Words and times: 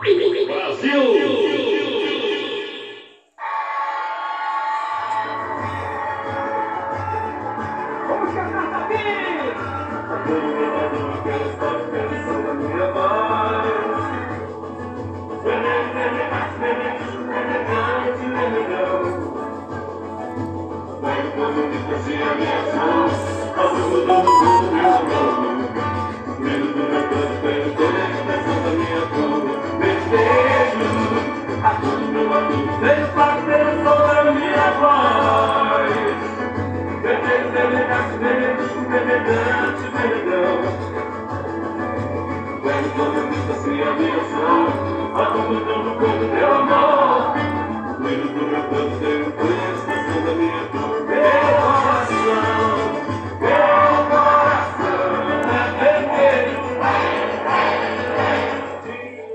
Brasil! 0.00 1.48
Yeah. 22.38 22.67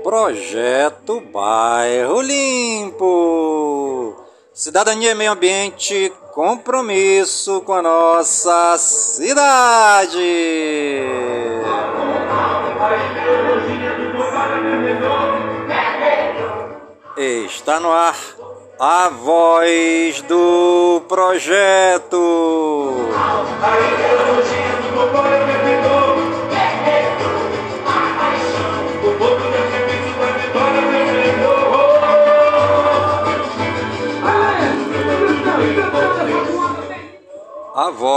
Projeto 0.02 1.20
Bairro 1.20 2.20
Limpo. 2.20 3.04
Cidadania 4.52 5.10
e 5.10 5.14
meio 5.14 5.32
ambiente, 5.32 6.12
compromisso 6.34 7.60
com 7.60 7.74
a 7.74 7.80
nossa 7.80 8.76
cidade. 8.76 10.18
Está 17.16 17.78
no 17.78 17.92
ar 17.92 18.16
a 18.80 19.08
voz 19.10 20.22
do 20.22 21.02
projeto. 21.08 22.18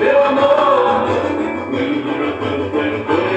Meu 0.00 0.24
amor, 0.24 1.08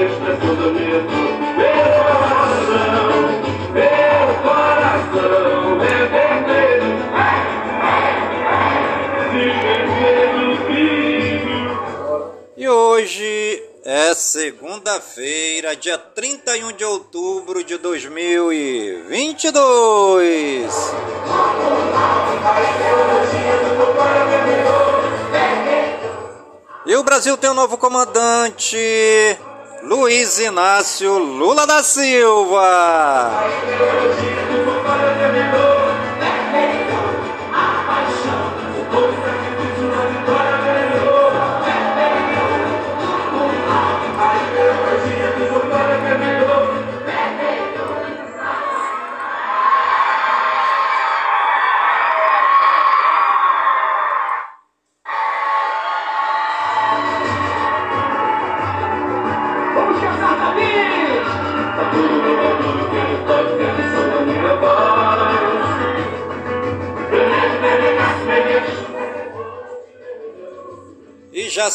expressão 0.04 0.54
da 0.56 0.66
minha 0.72 1.00
dor, 1.00 1.32
meu 1.56 1.78
coração, 2.10 3.16
meu 3.72 4.22
coração 4.42 5.78
é 5.80 5.86
vermelho, 6.06 6.92
de 9.32 9.44
vermelho 9.62 10.58
E 12.56 12.68
hoje 12.68 13.47
é 14.08 14.14
segunda-feira, 14.14 15.76
dia 15.76 15.98
31 15.98 16.72
de 16.72 16.82
outubro 16.82 17.62
de 17.62 17.76
2022. 17.76 20.72
E 26.86 26.96
o 26.96 27.02
Brasil 27.02 27.36
tem 27.36 27.50
um 27.50 27.54
novo 27.54 27.76
comandante, 27.76 28.78
Luiz 29.82 30.38
Inácio 30.38 31.18
Lula 31.18 31.66
da 31.66 31.82
Silva. 31.82 33.44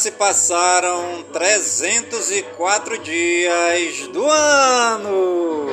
Se 0.04 0.12
passaram 0.12 1.24
304 1.32 2.98
dias 2.98 4.06
do 4.10 4.30
ano. 4.30 5.70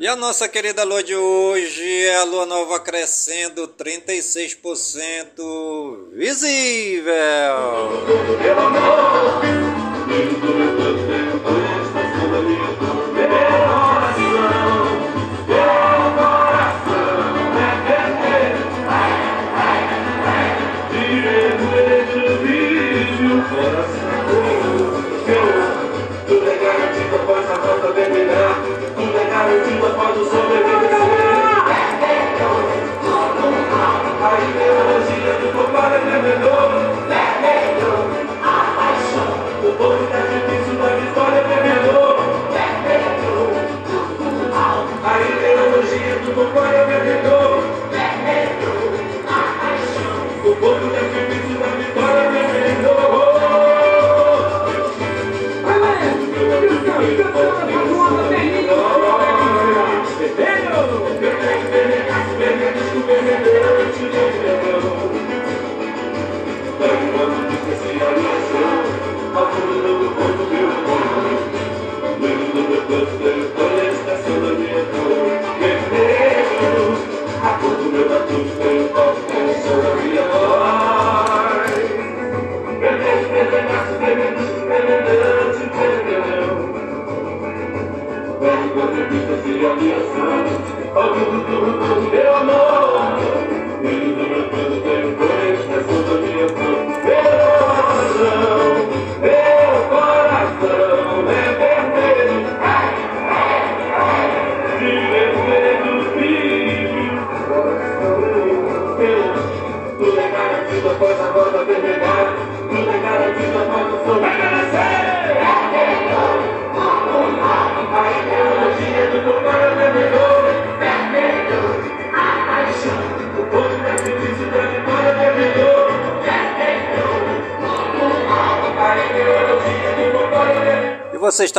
E 0.00 0.08
a 0.08 0.16
nossa 0.16 0.48
querida 0.48 0.82
lua 0.82 1.04
de 1.04 1.14
hoje 1.14 2.04
é 2.04 2.16
a 2.16 2.24
lua 2.24 2.46
nova 2.46 2.80
crescendo 2.80 3.68
36% 3.68 6.08
visível. 6.14 7.12
Tudo 26.26 26.48
é 26.48 26.56
garantido 26.56 27.16
após 27.16 27.50
a 27.50 27.54
volta 27.54 27.92
terminar. 27.92 28.54
Tudo 28.94 29.16
é 29.16 29.24
após 29.86 30.16
o 30.18 30.24
sobreviver. 30.24 30.98
A 34.20 34.32
ideologia 34.42 35.32
do 35.40 35.48
compadre 35.56 35.96
é 35.96 36.00
vendedor. 36.20 36.68
O 39.64 39.72
povo 39.72 40.07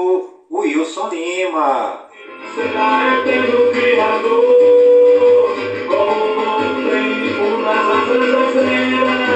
o 0.49 0.61
Wilson 0.61 1.09
Lima. 1.09 2.09
Será 2.55 3.19
eterno 3.19 3.69
é 3.69 3.73
Criador, 3.73 5.57
como 5.89 6.71
tem 6.89 7.35
por 7.35 7.59
nas 7.63 7.85
brasileiras, 8.07 9.27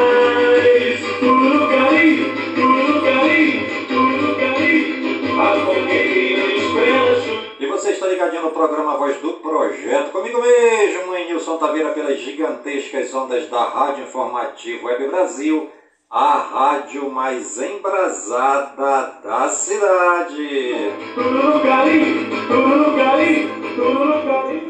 tudo 1.18 1.68
que 1.68 1.73
está 7.94 8.08
ligadinho 8.08 8.42
no 8.42 8.50
programa 8.50 8.96
Voz 8.96 9.16
do 9.18 9.34
Projeto. 9.34 10.10
Comigo 10.10 10.40
mesmo, 10.40 11.14
em 11.14 11.26
Nilson 11.26 11.56
Taveira, 11.58 11.90
pelas 11.90 12.18
gigantescas 12.18 13.14
ondas 13.14 13.48
da 13.48 13.62
Rádio 13.62 14.04
Informativo 14.04 14.86
Web 14.86 15.06
Brasil, 15.06 15.70
a 16.10 16.38
rádio 16.38 17.08
mais 17.08 17.56
embrasada 17.60 19.20
da 19.22 19.48
cidade. 19.48 20.92
Tudo 21.14 21.60
tudo 22.48 22.96
tudo. 23.76 24.63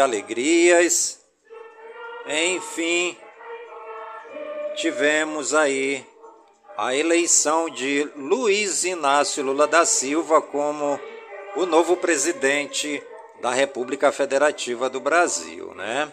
alegrias. 0.00 1.20
Enfim, 2.26 3.16
tivemos 4.76 5.54
aí 5.54 6.06
a 6.76 6.94
eleição 6.94 7.68
de 7.68 8.10
Luiz 8.16 8.84
Inácio 8.84 9.44
Lula 9.44 9.66
da 9.66 9.84
Silva 9.84 10.40
como 10.40 10.98
o 11.56 11.66
novo 11.66 11.96
presidente 11.96 13.02
da 13.40 13.50
República 13.50 14.12
Federativa 14.12 14.88
do 14.88 15.00
Brasil, 15.00 15.74
né? 15.74 16.12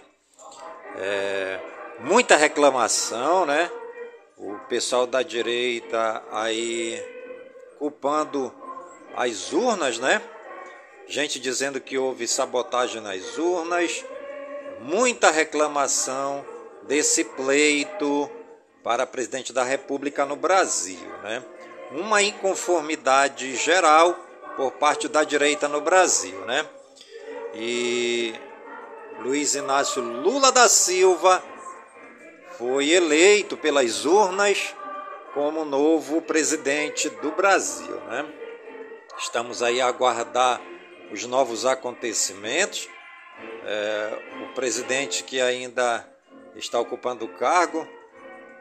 É, 0.98 1.60
muita 2.00 2.36
reclamação, 2.36 3.46
né? 3.46 3.72
O 4.38 4.58
pessoal 4.67 5.06
da 5.06 5.22
direita 5.22 6.24
aí 6.32 7.01
culpando 7.77 8.53
as 9.15 9.53
urnas, 9.53 10.00
né? 10.00 10.22
Gente 11.09 11.39
dizendo 11.39 11.79
que 11.79 11.97
houve 11.97 12.27
sabotagem 12.27 13.01
nas 13.01 13.37
urnas, 13.37 14.03
muita 14.81 15.31
reclamação 15.31 16.45
desse 16.83 17.23
pleito 17.23 18.29
para 18.83 19.07
presidente 19.07 19.53
da 19.53 19.63
República 19.63 20.25
no 20.25 20.35
Brasil, 20.35 21.07
né? 21.23 21.41
Uma 21.91 22.21
inconformidade 22.21 23.55
geral 23.55 24.19
por 24.57 24.71
parte 24.73 25.07
da 25.07 25.23
direita 25.23 25.69
no 25.69 25.79
Brasil, 25.79 26.37
né? 26.45 26.67
E 27.55 28.35
Luiz 29.19 29.55
Inácio 29.55 30.01
Lula 30.01 30.51
da 30.51 30.67
Silva 30.67 31.41
foi 32.57 32.89
eleito 32.89 33.55
pelas 33.55 34.03
urnas 34.03 34.75
como 35.33 35.63
novo 35.63 36.21
presidente 36.21 37.07
do 37.09 37.31
Brasil, 37.31 37.95
né? 38.09 38.25
Estamos 39.17 39.63
aí 39.63 39.79
a 39.79 39.87
aguardar 39.87 40.59
os 41.11 41.25
novos 41.25 41.65
acontecimentos. 41.65 42.89
É, 43.65 44.47
o 44.49 44.53
presidente 44.53 45.23
que 45.23 45.39
ainda 45.39 46.07
está 46.55 46.79
ocupando 46.79 47.25
o 47.25 47.29
cargo 47.37 47.87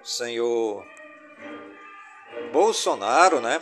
o 0.06 0.08
senhor 0.08 0.86
Bolsonaro, 2.52 3.40
né? 3.40 3.60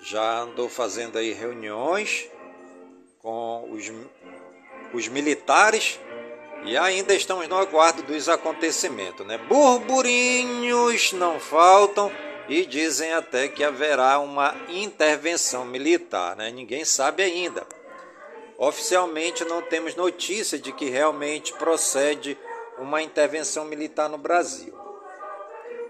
Já 0.00 0.42
andou 0.42 0.68
fazendo 0.68 1.18
aí 1.18 1.32
reuniões 1.32 2.28
com 3.18 3.68
os, 3.72 3.90
os 4.92 5.08
militares 5.08 5.98
e 6.64 6.76
ainda 6.76 7.14
estamos 7.14 7.48
no 7.48 7.56
aguardo 7.56 8.04
dos 8.04 8.28
acontecimentos, 8.28 9.26
né? 9.26 9.36
Burburinhos 9.38 11.12
não 11.12 11.40
faltam 11.40 12.12
e 12.48 12.66
dizem 12.66 13.12
até 13.12 13.48
que 13.48 13.64
haverá 13.64 14.18
uma 14.18 14.54
intervenção 14.68 15.64
militar, 15.64 16.36
né? 16.36 16.50
Ninguém 16.50 16.84
sabe 16.84 17.22
ainda. 17.22 17.66
Oficialmente 18.58 19.44
não 19.44 19.62
temos 19.62 19.94
notícia 19.94 20.58
de 20.58 20.72
que 20.72 20.88
realmente 20.88 21.52
procede 21.54 22.38
uma 22.78 23.02
intervenção 23.02 23.64
militar 23.64 24.08
no 24.08 24.18
Brasil 24.18 24.84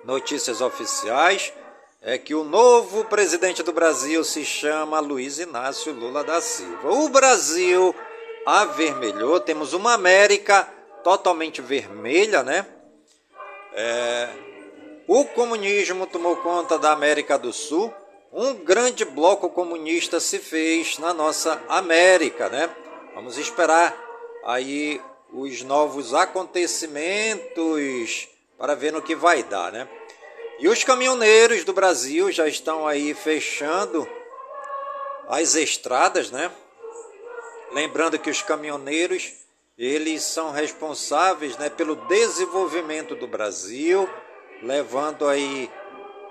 notícias 0.05 0.61
oficiais 0.61 1.53
é 2.01 2.19
que 2.19 2.35
o 2.35 2.45
novo 2.45 3.05
presidente 3.07 3.63
do 3.63 3.73
Brasil 3.73 4.23
se 4.23 4.45
chama 4.45 5.01
Luiz 5.01 5.39
Inácio 5.39 5.93
Lula 5.93 6.23
da 6.23 6.41
Silva. 6.41 6.91
O 6.91 7.09
Brasil 7.09 7.95
avermelhou, 8.45 9.41
temos 9.41 9.73
uma 9.73 9.95
América 9.95 10.69
totalmente 11.03 11.63
vermelha, 11.63 12.43
né? 12.43 12.67
É, 13.73 14.29
o 15.07 15.25
comunismo 15.27 16.07
tomou 16.07 16.39
conta 16.39 16.79
da 16.79 16.93
América 16.93 17.37
do 17.39 17.53
Sul. 17.53 17.93
Um 18.33 18.55
grande 18.55 19.05
bloco 19.05 19.51
comunista 19.51 20.19
se 20.19 20.39
fez 20.39 20.99
na 20.99 21.13
nossa 21.15 21.63
América, 21.69 22.49
né? 22.49 22.69
Vamos 23.15 23.39
esperar 23.39 23.97
aí 24.45 25.01
os 25.33 25.63
novos 25.63 26.13
acontecimentos 26.15 28.29
para 28.59 28.75
ver 28.75 28.93
no 28.93 29.03
que 29.03 29.15
vai 29.15 29.43
dar, 29.43 29.71
né? 29.71 29.87
E 30.59 30.69
os 30.69 30.85
caminhoneiros 30.85 31.65
do 31.65 31.73
Brasil 31.73 32.31
já 32.33 32.47
estão 32.49 32.87
aí 32.87 33.15
fechando 33.15 34.09
as 35.29 35.55
estradas, 35.55 36.31
né? 36.31 36.51
Lembrando 37.73 38.19
que 38.19 38.31
os 38.31 38.41
caminhoneiros, 38.41 39.33
eles 39.77 40.23
são 40.23 40.53
responsáveis, 40.53 41.59
né, 41.59 41.69
pelo 41.69 41.97
desenvolvimento 41.97 43.17
do 43.17 43.27
Brasil, 43.27 44.09
levando 44.65 45.29
aí 45.29 45.71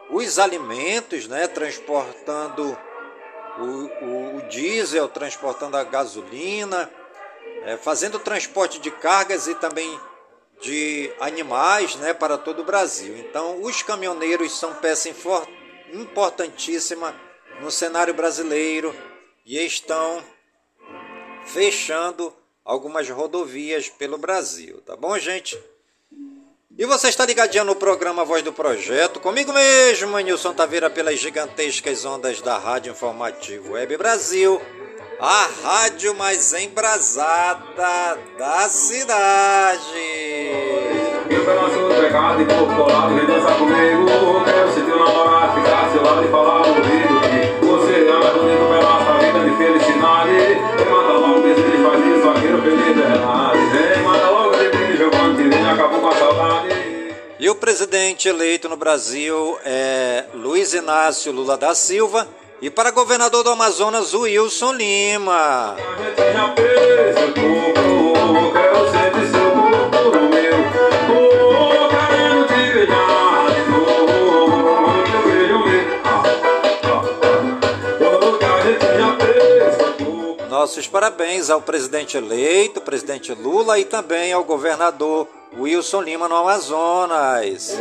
os 0.10 0.40
alimentos, 0.40 1.28
né, 1.28 1.48
transportando 1.48 2.78
o, 3.58 3.62
o, 4.06 4.38
o 4.38 4.42
diesel, 4.50 5.08
transportando 5.08 5.78
a 5.78 5.84
gasolina, 5.84 6.92
é, 7.64 7.78
fazendo 7.78 8.20
transporte 8.20 8.80
de 8.80 8.92
cargas 8.92 9.48
e 9.48 9.56
também 9.56 10.00
de 10.62 11.14
animais 11.20 11.96
né, 11.96 12.14
para 12.14 12.38
todo 12.38 12.62
o 12.62 12.66
Brasil. 12.66 13.18
Então, 13.18 13.62
os 13.62 13.82
caminhoneiros 13.84 14.58
são 14.58 14.74
peça 14.76 15.10
importantíssima 15.92 17.16
no 17.62 17.70
cenário 17.70 18.14
brasileiro 18.14 18.96
e 19.46 19.64
estão 19.64 20.24
fechando 21.46 22.34
algumas 22.64 23.10
rodovias 23.10 23.90
pelo 23.90 24.18
Brasil, 24.18 24.82
tá 24.86 24.96
bom, 24.96 25.18
gente? 25.20 25.62
E 26.78 26.86
você 26.86 27.10
está 27.10 27.26
ligadinho 27.26 27.66
no 27.66 27.76
programa 27.76 28.26
Voz 28.26 28.42
do 28.42 28.52
Projeto, 28.52 29.20
comigo 29.20 29.54
mesmo, 29.54 30.18
Nilson 30.18 30.54
Taveira, 30.54 30.90
pelas 30.90 31.20
gigantescas 31.20 32.04
ondas 32.04 32.42
da 32.42 32.58
Rádio 32.58 32.92
Informativo 32.92 33.74
Web 33.74 33.96
Brasil 33.98 34.60
a 35.20 35.48
rádio 35.64 36.14
mais 36.16 36.54
embrasada 36.54 38.18
da 38.38 38.68
cidade. 38.68 39.82
E 41.30 41.36
colado, 42.76 43.16
vem 43.16 43.26
dançar 43.26 43.58
comigo. 43.58 44.06
Teu 44.86 45.00
namorado, 45.00 45.62
ficar 45.62 45.92
seu 45.92 46.04
lado 46.04 46.26
e 46.26 46.28
falar 46.30 46.93
E 57.44 57.50
o 57.50 57.56
presidente 57.56 58.30
eleito 58.30 58.70
no 58.70 58.78
Brasil 58.78 59.60
é 59.66 60.24
Luiz 60.34 60.74
Inácio 60.74 61.30
Lula 61.30 61.58
da 61.58 61.76
Silva 61.76 62.26
e 62.62 62.70
para 62.70 62.90
governador 62.90 63.44
do 63.44 63.50
Amazonas, 63.50 64.14
Wilson 64.14 64.72
Lima. 64.72 65.76
Nossos 80.50 80.88
parabéns 80.88 81.50
ao 81.50 81.62
presidente 81.62 82.16
eleito, 82.16 82.80
presidente 82.80 83.34
Lula, 83.34 83.78
e 83.78 83.84
também 83.84 84.32
ao 84.32 84.46
governador 84.46 85.28
Wilson 85.58 86.02
Lima 86.02 86.28
no 86.28 86.36
Amazonas. 86.36 87.78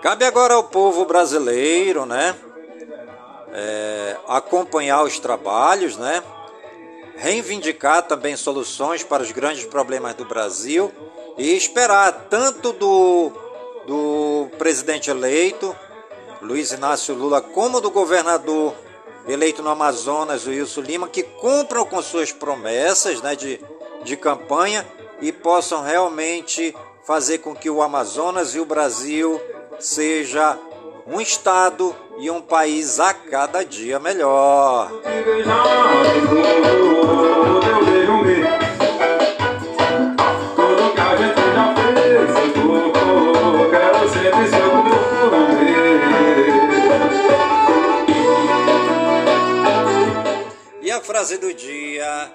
Cabe 0.00 0.24
agora 0.24 0.54
ao 0.54 0.64
povo 0.64 1.04
brasileiro, 1.04 2.04
né? 2.04 2.34
É, 3.52 4.16
acompanhar 4.28 5.02
os 5.04 5.18
trabalhos, 5.18 5.96
né? 5.96 6.22
Reivindicar 7.22 8.02
também 8.02 8.36
soluções 8.36 9.04
para 9.04 9.22
os 9.22 9.30
grandes 9.30 9.64
problemas 9.64 10.12
do 10.14 10.24
Brasil 10.24 10.90
e 11.38 11.56
esperar 11.56 12.26
tanto 12.28 12.72
do, 12.72 13.30
do 13.86 14.48
presidente 14.58 15.08
eleito, 15.08 15.72
Luiz 16.40 16.72
Inácio 16.72 17.14
Lula, 17.14 17.40
como 17.40 17.80
do 17.80 17.92
governador 17.92 18.74
eleito 19.28 19.62
no 19.62 19.70
Amazonas, 19.70 20.48
Wilson 20.48 20.80
Lima, 20.80 21.08
que 21.08 21.22
cumpram 21.22 21.86
com 21.86 22.02
suas 22.02 22.32
promessas 22.32 23.22
né, 23.22 23.36
de, 23.36 23.60
de 24.02 24.16
campanha 24.16 24.84
e 25.20 25.30
possam 25.30 25.80
realmente 25.80 26.74
fazer 27.04 27.38
com 27.38 27.54
que 27.54 27.70
o 27.70 27.82
Amazonas 27.82 28.56
e 28.56 28.58
o 28.58 28.66
Brasil 28.66 29.40
seja 29.78 30.58
um 31.06 31.20
estado 31.20 31.94
e 32.22 32.30
um 32.30 32.40
país 32.40 33.00
a 33.00 33.12
cada 33.12 33.64
dia 33.64 33.98
melhor. 33.98 34.92
E 50.80 50.90
a 50.92 51.00
frase 51.00 51.38
do 51.38 51.52
dia: 51.52 52.32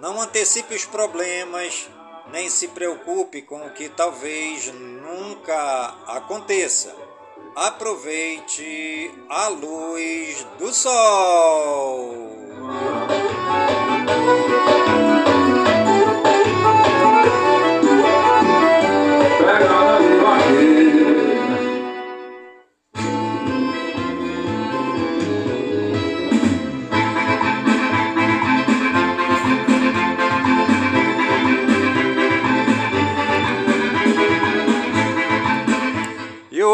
Não 0.00 0.20
antecipe 0.20 0.74
os 0.74 0.84
problemas, 0.84 1.88
nem 2.32 2.50
se 2.50 2.66
preocupe 2.66 3.42
com 3.42 3.64
o 3.64 3.70
que 3.70 3.88
talvez 3.88 4.66
nunca 4.74 5.94
aconteça. 6.08 7.09
Aproveite 7.56 9.10
a 9.28 9.48
luz 9.48 10.46
do 10.58 10.72
sol. 10.72 12.19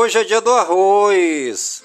Hoje 0.07 0.19
é 0.19 0.25
dia 0.25 0.41
do 0.41 0.53
arroz. 0.53 1.83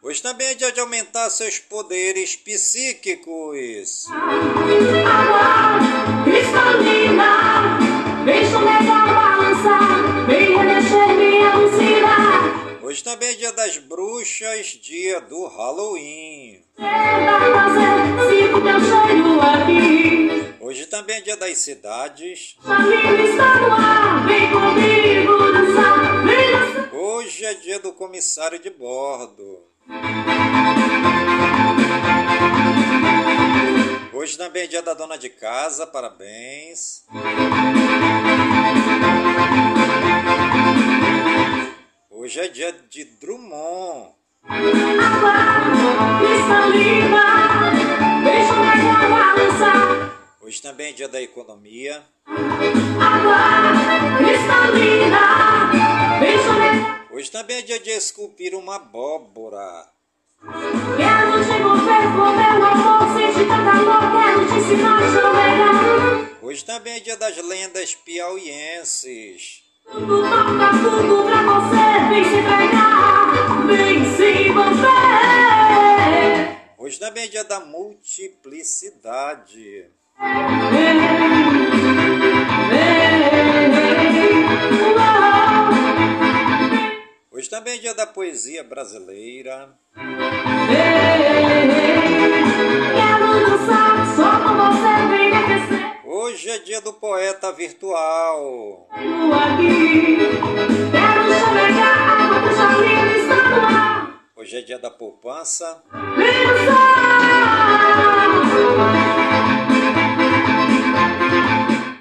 Hoje 0.00 0.22
também 0.22 0.46
é 0.46 0.54
dia 0.54 0.70
de 0.70 0.78
aumentar 0.78 1.28
seus 1.30 1.58
poderes 1.58 2.36
psíquicos. 2.36 4.06
Água 5.04 6.24
cristalina, 6.24 7.76
deixa 8.24 8.56
o 8.56 9.33
também 13.24 13.36
dia 13.38 13.52
das 13.52 13.78
bruxas, 13.78 14.66
dia 14.66 15.18
do 15.22 15.46
Halloween. 15.46 16.62
Hoje 20.60 20.84
também 20.86 21.16
é 21.16 21.20
dia 21.22 21.36
das 21.36 21.56
cidades. 21.56 22.56
Hoje 26.92 27.44
é 27.46 27.54
dia 27.54 27.78
do 27.78 27.92
comissário 27.94 28.58
de 28.58 28.68
bordo. 28.68 29.62
Hoje 34.12 34.36
também 34.36 34.64
é 34.64 34.66
dia 34.66 34.82
da 34.82 34.92
dona 34.92 35.16
de 35.16 35.30
casa, 35.30 35.86
parabéns. 35.86 37.04
Hoje 42.24 42.40
é 42.40 42.48
dia 42.48 42.72
de 42.88 43.04
Drummond. 43.04 44.14
Hoje 50.40 50.62
também 50.62 50.88
é 50.88 50.92
dia 50.94 51.06
da 51.06 51.20
economia. 51.20 52.02
Hoje 57.12 57.30
também 57.30 57.58
é 57.58 57.62
dia 57.62 57.78
de 57.78 57.90
esculpir 57.90 58.54
uma 58.54 58.76
abóbora. 58.76 59.86
Hoje 66.40 66.64
também 66.64 66.94
é 66.94 67.00
dia 67.00 67.18
das 67.18 67.36
lendas 67.36 67.94
piauienses. 67.94 69.63
Tudo 69.90 70.22
toca 70.22 70.70
tudo 70.82 71.24
pra 71.24 71.42
você, 71.42 71.84
vem 72.08 72.24
se 72.24 72.36
entregar, 72.36 73.66
vem 73.66 74.04
se 74.16 74.28
envolver. 74.48 74.84
Hoje 76.78 76.98
também 76.98 77.24
é 77.24 77.28
dia 77.28 77.44
da 77.44 77.60
multiplicidade. 77.60 79.90
Hoje 87.30 87.50
também 87.50 87.74
é 87.74 87.78
dia 87.78 87.94
da 87.94 88.06
poesia 88.06 88.64
brasileira. 88.64 89.76
Hoje 96.34 96.50
é 96.50 96.58
dia 96.58 96.80
do 96.80 96.92
poeta 96.92 97.52
virtual. 97.52 98.88
Hoje 104.34 104.56
é 104.56 104.62
dia 104.62 104.76
da 104.80 104.90
poupança. 104.90 105.80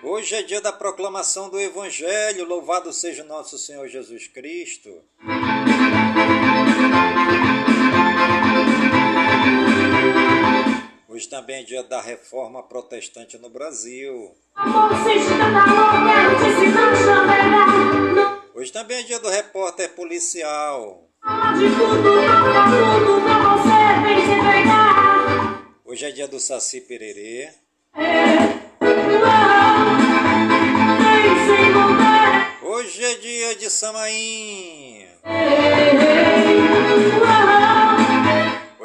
Hoje 0.01 0.33
é 0.33 0.41
dia 0.41 0.61
da 0.61 0.71
proclamação 0.71 1.51
do 1.51 1.59
Evangelho. 1.59 2.43
Louvado 2.43 2.91
seja 2.91 3.23
nosso 3.23 3.59
Senhor 3.59 3.87
Jesus 3.87 4.27
Cristo. 4.27 4.89
Hoje 11.13 11.27
também 11.27 11.57
é 11.57 11.63
dia 11.63 11.83
da 11.83 12.01
reforma 12.01 12.63
protestante 12.63 13.37
no 13.37 13.47
Brasil. 13.47 14.35
Hoje 18.55 18.71
também 18.71 18.97
é 18.97 19.03
dia 19.03 19.19
do 19.19 19.29
repórter 19.29 19.89
policial. 19.91 21.07
Hoje 25.85 26.05
é 26.05 26.09
dia 26.09 26.27
do 26.27 26.39
Saci 26.39 26.81
Pererê. 26.81 27.51
Hoje 32.63 33.05
é 33.05 33.15
dia 33.17 33.55
de 33.55 33.69
Samaim. 33.69 35.05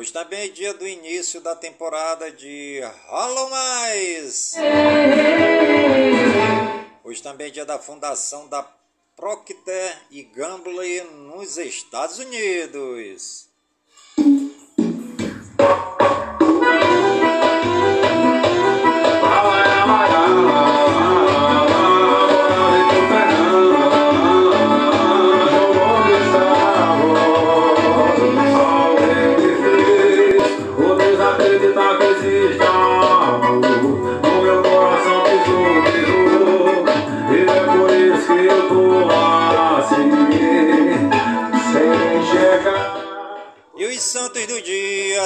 Hoje 0.09 0.15
também 0.15 0.45
é 0.45 0.49
dia 0.49 0.73
do 0.73 0.89
início 0.89 1.39
da 1.39 1.55
temporada 1.55 2.33
de 2.33 2.81
Hollow 3.09 3.51
Mais. 3.51 4.55
Hoje 7.05 7.23
também 7.23 7.49
é 7.49 7.51
dia 7.51 7.67
da 7.67 7.79
fundação 7.79 8.49
da 8.49 8.63
Procter 9.15 9.99
e 10.11 10.23
Gamble 10.23 11.03
nos 11.03 11.59
Estados 11.59 12.19
Unidos. 12.19 13.51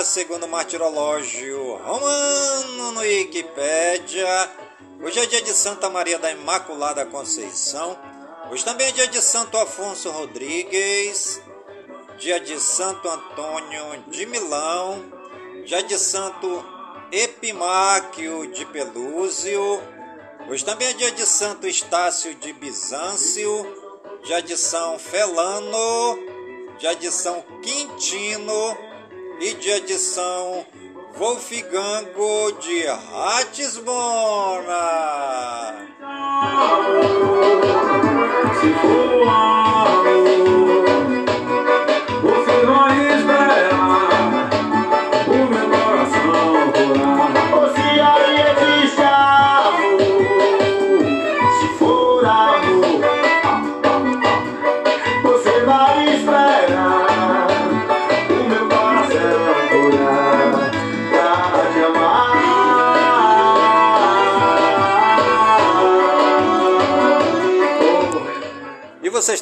Dia, 0.03 0.05
segundo 0.05 0.45
o 0.45 0.49
martirológio 0.49 1.77
romano 1.77 2.93
no 2.93 3.01
Wikipédia. 3.01 4.51
Hoje 5.01 5.21
é 5.21 5.27
dia 5.27 5.43
de 5.43 5.51
Santa 5.51 5.89
Maria 5.89 6.19
da 6.19 6.31
Imaculada 6.31 7.07
Conceição. 7.07 7.97
Hoje 8.51 8.65
também 8.65 8.89
é 8.89 8.93
dia 8.93 9.07
de 9.07 9.21
Santo 9.21 9.57
Afonso 9.57 10.11
Rodrigues. 10.11 11.41
Dia 12.19 12.41
de 12.41 12.59
Santo 12.61 13.09
Antônio 13.09 14.05
de 14.09 14.27
Milão. 14.27 15.05
Dia 15.65 15.83
de 15.83 15.99
Santo 15.99 16.65
Epimáquio 17.11 18.47
de 18.49 18.67
Pelúzio. 18.67 19.81
Hoje 20.49 20.65
também 20.65 20.89
é 20.89 20.93
dia 20.93 21.13
de 21.13 21.25
Santo 21.25 21.67
Estácio 21.67 22.35
de 22.35 22.53
Bizâncio. 22.53 23.67
Dia 24.25 24.43
de 24.43 24.57
São 24.57 24.99
Felano 24.99 26.19
de 26.79 26.87
adição 26.89 27.45
Quintino 27.63 28.92
e 29.43 29.55
de 29.55 29.73
adição 29.73 30.65
Wolfgango 31.17 32.53
de 32.61 32.85
Ratisbona. 32.87 33.83
Se 38.61 38.73
for 38.81 39.52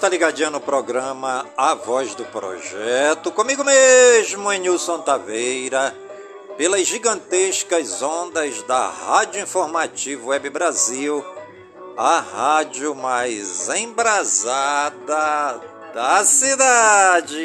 está 0.01 0.09
ligadinho 0.09 0.51
no 0.51 0.61
programa 0.61 1.45
A 1.59 1.75
Voz 1.75 2.15
do 2.15 2.25
Projeto, 2.25 3.31
comigo 3.31 3.63
mesmo, 3.63 4.51
Nilson 4.51 5.01
Taveira, 5.01 5.95
pelas 6.57 6.87
gigantescas 6.87 8.01
ondas 8.01 8.63
da 8.63 8.89
Rádio 8.89 9.43
Informativo 9.43 10.29
Web 10.29 10.49
Brasil, 10.49 11.23
a 11.99 12.19
rádio 12.19 12.95
mais 12.95 13.69
embrasada 13.69 15.61
da 15.93 16.25
cidade. 16.25 17.37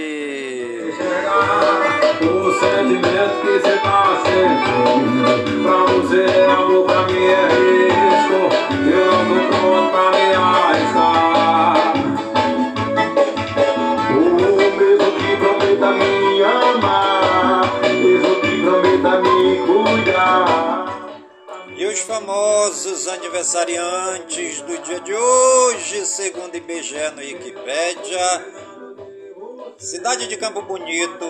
O 2.22 2.54
sentimento 2.54 3.42
que 3.42 3.60
você 3.60 3.78
tá 3.80 4.24
sentindo 4.24 5.62
Pra 5.62 5.94
você 5.94 6.24
é 6.24 6.46
amor, 6.50 6.86
pra 6.86 7.02
mim 7.02 7.26
é 7.26 7.48
risco 7.50 8.48
Eu 8.94 9.26
não 9.26 9.50
tô 9.50 9.92
pra 9.92 10.12
me 10.12 10.34
arriscar 10.36 11.35
os 21.96 22.02
famosos 22.02 23.08
aniversariantes 23.08 24.60
do 24.64 24.78
dia 24.80 25.00
de 25.00 25.14
hoje, 25.14 26.06
segundo 26.06 26.54
IBGE 26.54 27.10
no 27.16 27.22
Wikipédia, 27.22 28.46
cidade 29.78 30.28
de 30.28 30.36
Campo 30.36 30.62
Bonito, 30.64 31.26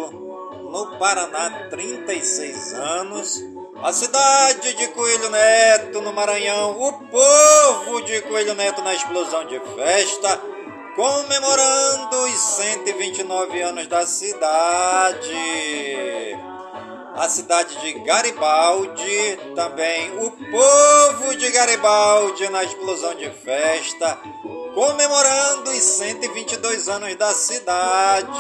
no 0.71 0.97
Paraná, 0.97 1.67
36 1.69 2.73
anos. 2.73 3.43
A 3.84 3.93
cidade 3.93 4.73
de 4.73 4.88
Coelho 4.88 5.30
Neto, 5.30 6.01
no 6.01 6.12
Maranhão, 6.12 6.82
o 6.82 6.93
povo 7.10 8.01
de 8.01 8.21
Coelho 8.21 8.56
Neto 8.56 8.82
na 8.82 8.95
explosão 8.95 9.45
de 9.45 9.60
festa, 9.60 10.41
comemorando 10.95 12.23
os 12.23 12.39
129 12.39 13.62
anos 13.62 13.86
da 13.86 14.04
cidade. 14.08 15.30
A 17.17 17.30
cidade 17.30 17.80
de 17.80 17.93
Garibaldi, 17.99 19.39
também 19.56 20.12
o 20.19 20.32
povo 20.32 21.36
de 21.38 21.49
Garibaldi 21.49 22.49
na 22.49 22.62
explosão 22.63 23.15
de 23.15 23.30
festa, 23.30 24.19
comemorando 24.73 25.71
os 25.71 25.82
122 25.82 26.89
anos 26.89 27.15
da 27.15 27.34
cidade. 27.34 28.34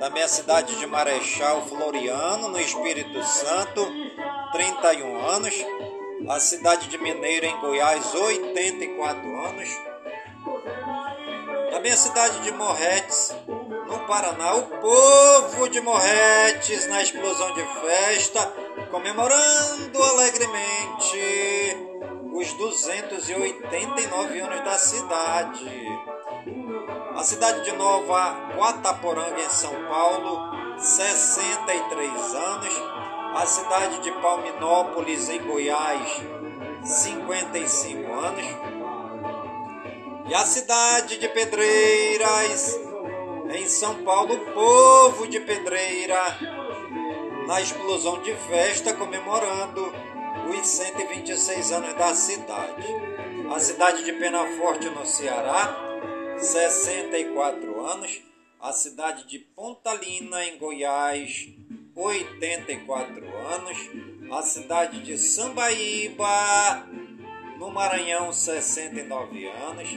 Também 0.00 0.22
a 0.24 0.28
cidade 0.28 0.76
de 0.76 0.86
Marechal 0.86 1.64
Floriano, 1.68 2.48
no 2.48 2.60
Espírito 2.60 3.22
Santo, 3.22 3.86
31 4.52 5.26
anos. 5.26 5.54
A 6.28 6.40
cidade 6.40 6.88
de 6.88 6.98
Mineiro, 6.98 7.46
em 7.46 7.60
Goiás, 7.60 8.12
84 8.14 9.40
anos. 9.46 9.68
Também 11.70 11.92
a 11.92 11.96
cidade 11.96 12.40
de 12.40 12.50
Morretes, 12.50 13.32
no 13.94 14.06
Paraná. 14.06 14.54
O 14.54 14.62
povo 14.62 15.68
de 15.68 15.80
Morretes, 15.80 16.86
na 16.88 17.02
explosão 17.02 17.54
de 17.54 17.62
festa, 17.80 18.52
comemorando 18.90 20.02
alegremente 20.02 21.76
os 22.32 22.52
289 22.54 24.40
anos 24.40 24.64
da 24.64 24.76
cidade. 24.76 25.88
A 27.14 27.22
cidade 27.22 27.64
de 27.64 27.72
Nova 27.72 28.50
Guataporanga, 28.56 29.40
em 29.40 29.50
São 29.50 29.72
Paulo, 29.86 30.76
63 30.78 32.34
anos. 32.34 32.82
A 33.36 33.46
cidade 33.46 33.98
de 34.00 34.12
Palminópolis, 34.12 35.28
em 35.28 35.40
Goiás, 35.40 36.20
55 36.82 38.12
anos. 38.12 38.46
E 40.26 40.34
a 40.34 40.46
cidade 40.46 41.18
de 41.18 41.28
Pedreiras, 41.28 42.83
em 43.54 43.68
São 43.68 44.02
Paulo, 44.02 44.36
povo 44.52 45.28
de 45.28 45.38
Pedreira, 45.38 46.20
na 47.46 47.60
explosão 47.60 48.20
de 48.20 48.34
festa, 48.34 48.92
comemorando 48.94 49.92
os 50.50 50.66
126 50.66 51.70
anos 51.70 51.94
da 51.94 52.12
cidade. 52.14 52.86
A 53.54 53.60
cidade 53.60 54.04
de 54.04 54.12
Penaforte, 54.14 54.88
no 54.90 55.06
Ceará, 55.06 55.76
64 56.38 57.86
anos, 57.86 58.22
a 58.60 58.72
cidade 58.72 59.26
de 59.28 59.38
Pontalina, 59.38 60.44
em 60.44 60.58
Goiás, 60.58 61.48
84 61.94 63.36
anos, 63.46 63.78
a 64.32 64.42
cidade 64.42 65.00
de 65.00 65.16
Sambaíba, 65.16 66.88
no 67.58 67.70
Maranhão, 67.70 68.32
69 68.32 69.46
anos, 69.46 69.88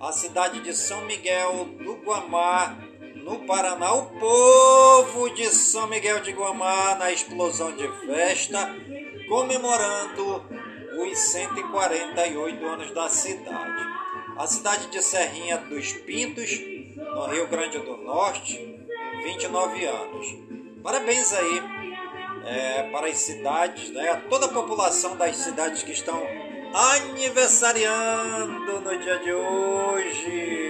a 0.00 0.10
cidade 0.10 0.60
de 0.60 0.74
São 0.74 1.04
Miguel 1.04 1.66
do 1.84 1.94
Guamá, 1.96 2.76
no 3.24 3.40
Paraná, 3.46 3.92
o 3.94 4.06
povo 4.06 5.30
de 5.30 5.46
São 5.46 5.88
Miguel 5.88 6.20
de 6.20 6.32
Guamá, 6.32 6.94
na 6.94 7.10
explosão 7.10 7.74
de 7.74 7.88
festa, 8.06 8.70
comemorando 9.28 10.44
os 10.98 11.18
148 11.18 12.66
anos 12.66 12.90
da 12.92 13.08
cidade 13.08 13.94
a 14.36 14.46
cidade 14.46 14.86
de 14.88 15.02
Serrinha 15.02 15.56
dos 15.58 15.92
Pintos, 15.92 16.50
no 16.96 17.26
Rio 17.26 17.46
Grande 17.46 17.78
do 17.78 17.96
Norte, 17.98 18.58
29 19.22 19.84
anos. 19.84 20.26
Parabéns 20.82 21.32
aí 21.32 21.62
é, 22.44 22.82
para 22.90 23.06
as 23.06 23.18
cidades, 23.18 23.90
né, 23.90 24.24
toda 24.28 24.46
a 24.46 24.50
população 24.50 25.16
das 25.16 25.36
cidades 25.36 25.84
que 25.84 25.92
estão 25.92 26.20
aniversariando 26.74 28.80
no 28.80 28.98
dia 28.98 29.20
de 29.20 29.32
hoje. 29.32 30.64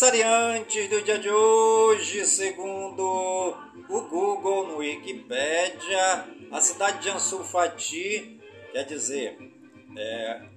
Aniversariantes 0.00 0.88
do 0.88 1.02
dia 1.02 1.18
de 1.18 1.28
hoje, 1.28 2.24
segundo 2.24 3.54
o 3.88 4.00
Google 4.08 4.68
no 4.68 4.76
Wikipedia, 4.78 6.26
a 6.50 6.60
cidade 6.60 7.02
de 7.02 7.10
Ansulfati, 7.10 8.40
quer 8.72 8.84
dizer, 8.84 9.36
é, 9.96 10.49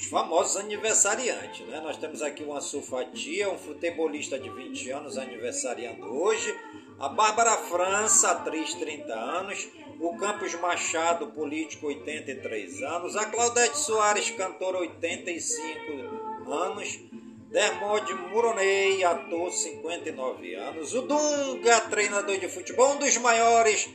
os 0.00 0.06
famosos 0.06 0.56
aniversariantes. 0.56 1.66
Né? 1.66 1.78
Nós 1.80 1.98
temos 1.98 2.22
aqui 2.22 2.42
o 2.42 2.54
Ansulfati, 2.54 3.44
um 3.44 3.58
futebolista 3.58 4.38
de 4.38 4.48
20 4.48 4.90
anos 4.90 5.18
aniversariando 5.18 6.06
hoje, 6.06 6.58
a 6.98 7.08
Bárbara 7.08 7.56
França, 7.58 8.30
atriz 8.30 8.72
30 8.74 9.12
anos, 9.12 9.68
o 10.00 10.16
Campos 10.16 10.54
Machado, 10.54 11.26
político 11.28 11.88
83 11.88 12.82
anos, 12.82 13.14
a 13.14 13.26
Claudete 13.26 13.76
Soares, 13.76 14.30
cantora 14.30 14.78
85 14.78 16.50
anos, 16.50 16.98
Dermode 17.50 18.14
Muronei, 18.14 19.04
ator 19.04 19.52
59 19.52 20.54
anos, 20.54 20.94
o 20.94 21.02
Dunga, 21.02 21.80
treinador 21.82 22.38
de 22.38 22.48
futebol, 22.48 22.94
um 22.94 22.98
dos 22.98 23.18
maiores 23.18 23.88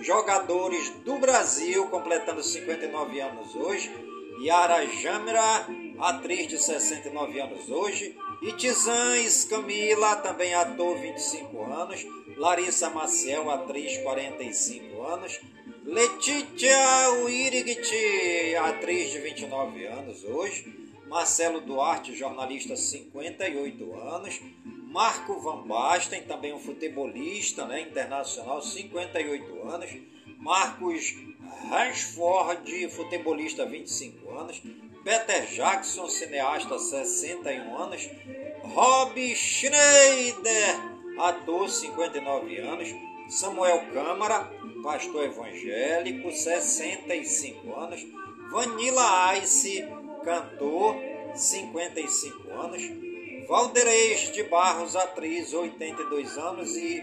jogadores 0.00 0.90
do 1.04 1.18
Brasil, 1.18 1.88
completando 1.88 2.42
59 2.42 3.20
anos 3.20 3.56
hoje, 3.56 4.07
Yara 4.40 4.86
Jamira, 4.86 5.66
atriz 5.98 6.46
de 6.48 6.58
69 6.58 7.40
anos 7.40 7.68
hoje, 7.68 8.16
Itizães 8.40 9.44
Camila, 9.44 10.14
também 10.16 10.54
ator 10.54 10.96
25 10.98 11.62
anos, 11.64 12.06
Larissa 12.36 12.88
Maciel, 12.88 13.50
atriz, 13.50 13.98
45 13.98 15.02
anos. 15.02 15.40
Letitia 15.84 17.10
Uirigiti, 17.24 18.54
atriz 18.54 19.10
de 19.10 19.18
29 19.18 19.86
anos 19.86 20.22
hoje. 20.22 20.72
Marcelo 21.08 21.60
Duarte, 21.60 22.14
jornalista, 22.14 22.76
58 22.76 23.94
anos. 23.94 24.40
Marco 24.64 25.40
Van 25.40 25.66
Basten, 25.66 26.22
também 26.22 26.52
um 26.52 26.60
futebolista 26.60 27.66
né, 27.66 27.80
internacional, 27.80 28.62
58 28.62 29.68
anos. 29.68 29.90
Marcos 30.38 31.16
Ransford, 31.70 32.88
futebolista, 32.90 33.66
25 33.66 34.30
anos. 34.38 34.62
Peter 35.04 35.46
Jackson, 35.46 36.08
cineasta, 36.08 36.78
61 36.78 37.76
anos. 37.76 38.10
Rob 38.74 39.34
Schneider, 39.34 40.76
ator, 41.18 41.68
59 41.68 42.58
anos. 42.60 42.88
Samuel 43.28 43.90
Câmara, 43.92 44.50
pastor 44.82 45.24
evangélico, 45.24 46.30
65 46.30 47.76
anos. 47.76 48.06
Vanilla 48.50 49.36
Ice, 49.42 49.86
cantor, 50.24 50.96
55 51.34 52.52
anos. 52.52 52.82
Valderez 53.48 54.32
de 54.32 54.42
Barros, 54.44 54.94
atriz, 54.96 55.52
82 55.52 56.38
anos. 56.38 56.76
E 56.76 57.02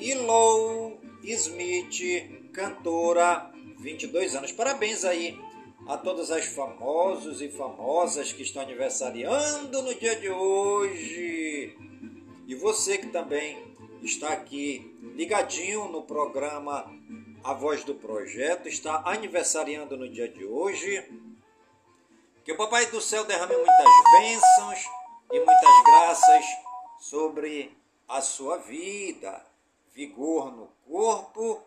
Ilou 0.00 0.89
Smith, 1.22 2.50
cantora, 2.52 3.50
22 3.78 4.34
anos. 4.34 4.52
Parabéns 4.52 5.04
aí 5.04 5.38
a 5.86 5.96
todas 5.96 6.30
as 6.30 6.46
famosos 6.46 7.40
e 7.40 7.48
famosas 7.48 8.32
que 8.32 8.42
estão 8.42 8.62
aniversariando 8.62 9.82
no 9.82 9.94
dia 9.94 10.16
de 10.16 10.28
hoje. 10.28 11.76
E 12.46 12.54
você 12.54 12.98
que 12.98 13.08
também 13.08 13.58
está 14.02 14.30
aqui 14.30 14.96
ligadinho 15.14 15.88
no 15.88 16.02
programa 16.02 16.90
A 17.44 17.52
Voz 17.52 17.84
do 17.84 17.94
Projeto, 17.94 18.68
está 18.68 19.02
aniversariando 19.04 19.96
no 19.96 20.08
dia 20.08 20.28
de 20.28 20.44
hoje. 20.44 21.04
Que 22.44 22.52
o 22.52 22.56
Papai 22.56 22.86
do 22.86 23.00
Céu 23.00 23.24
derrame 23.24 23.56
muitas 23.56 24.20
bênçãos 24.20 24.84
e 25.30 25.38
muitas 25.38 25.84
graças 25.84 26.44
sobre 26.98 27.76
a 28.08 28.20
sua 28.20 28.56
vida, 28.58 29.44
vigor 29.94 30.50
no 30.50 30.69
corpo, 30.90 31.62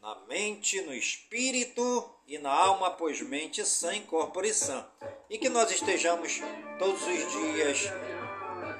na 0.00 0.16
mente, 0.28 0.80
no 0.82 0.94
espírito 0.94 2.08
e 2.28 2.38
na 2.38 2.52
alma, 2.52 2.90
pois 2.92 3.20
mente 3.20 3.66
sã, 3.66 4.00
corpore 4.02 4.54
sã. 4.54 4.86
E 5.28 5.36
que 5.36 5.48
nós 5.48 5.70
estejamos 5.72 6.40
todos 6.78 7.02
os 7.02 7.32
dias 7.32 7.92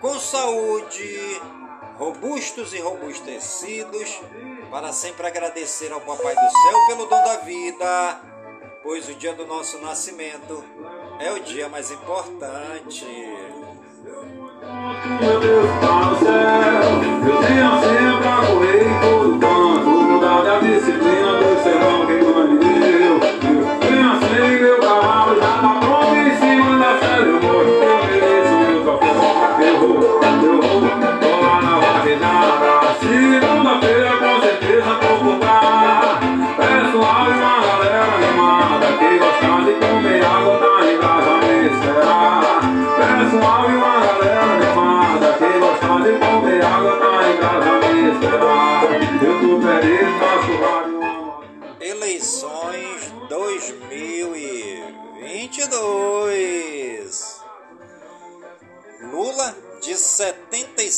com 0.00 0.18
saúde, 0.20 1.40
robustos 1.98 2.72
e 2.74 2.78
robustecidos, 2.78 4.20
para 4.70 4.92
sempre 4.92 5.26
agradecer 5.26 5.92
ao 5.92 6.00
Papai 6.00 6.34
do 6.34 6.50
Céu 6.50 6.86
pelo 6.86 7.06
dom 7.06 7.24
da 7.24 7.36
vida, 7.38 8.20
pois 8.82 9.08
o 9.08 9.14
dia 9.14 9.34
do 9.34 9.46
nosso 9.46 9.78
nascimento 9.78 10.62
é 11.18 11.32
o 11.32 11.40
dia 11.40 11.68
mais 11.68 11.90
importante. 11.90 13.04
Meu 15.20 15.40
Deus 15.40 15.70
está 15.70 16.10
no 16.10 16.18
céu, 16.18 18.08
eu 18.08 18.13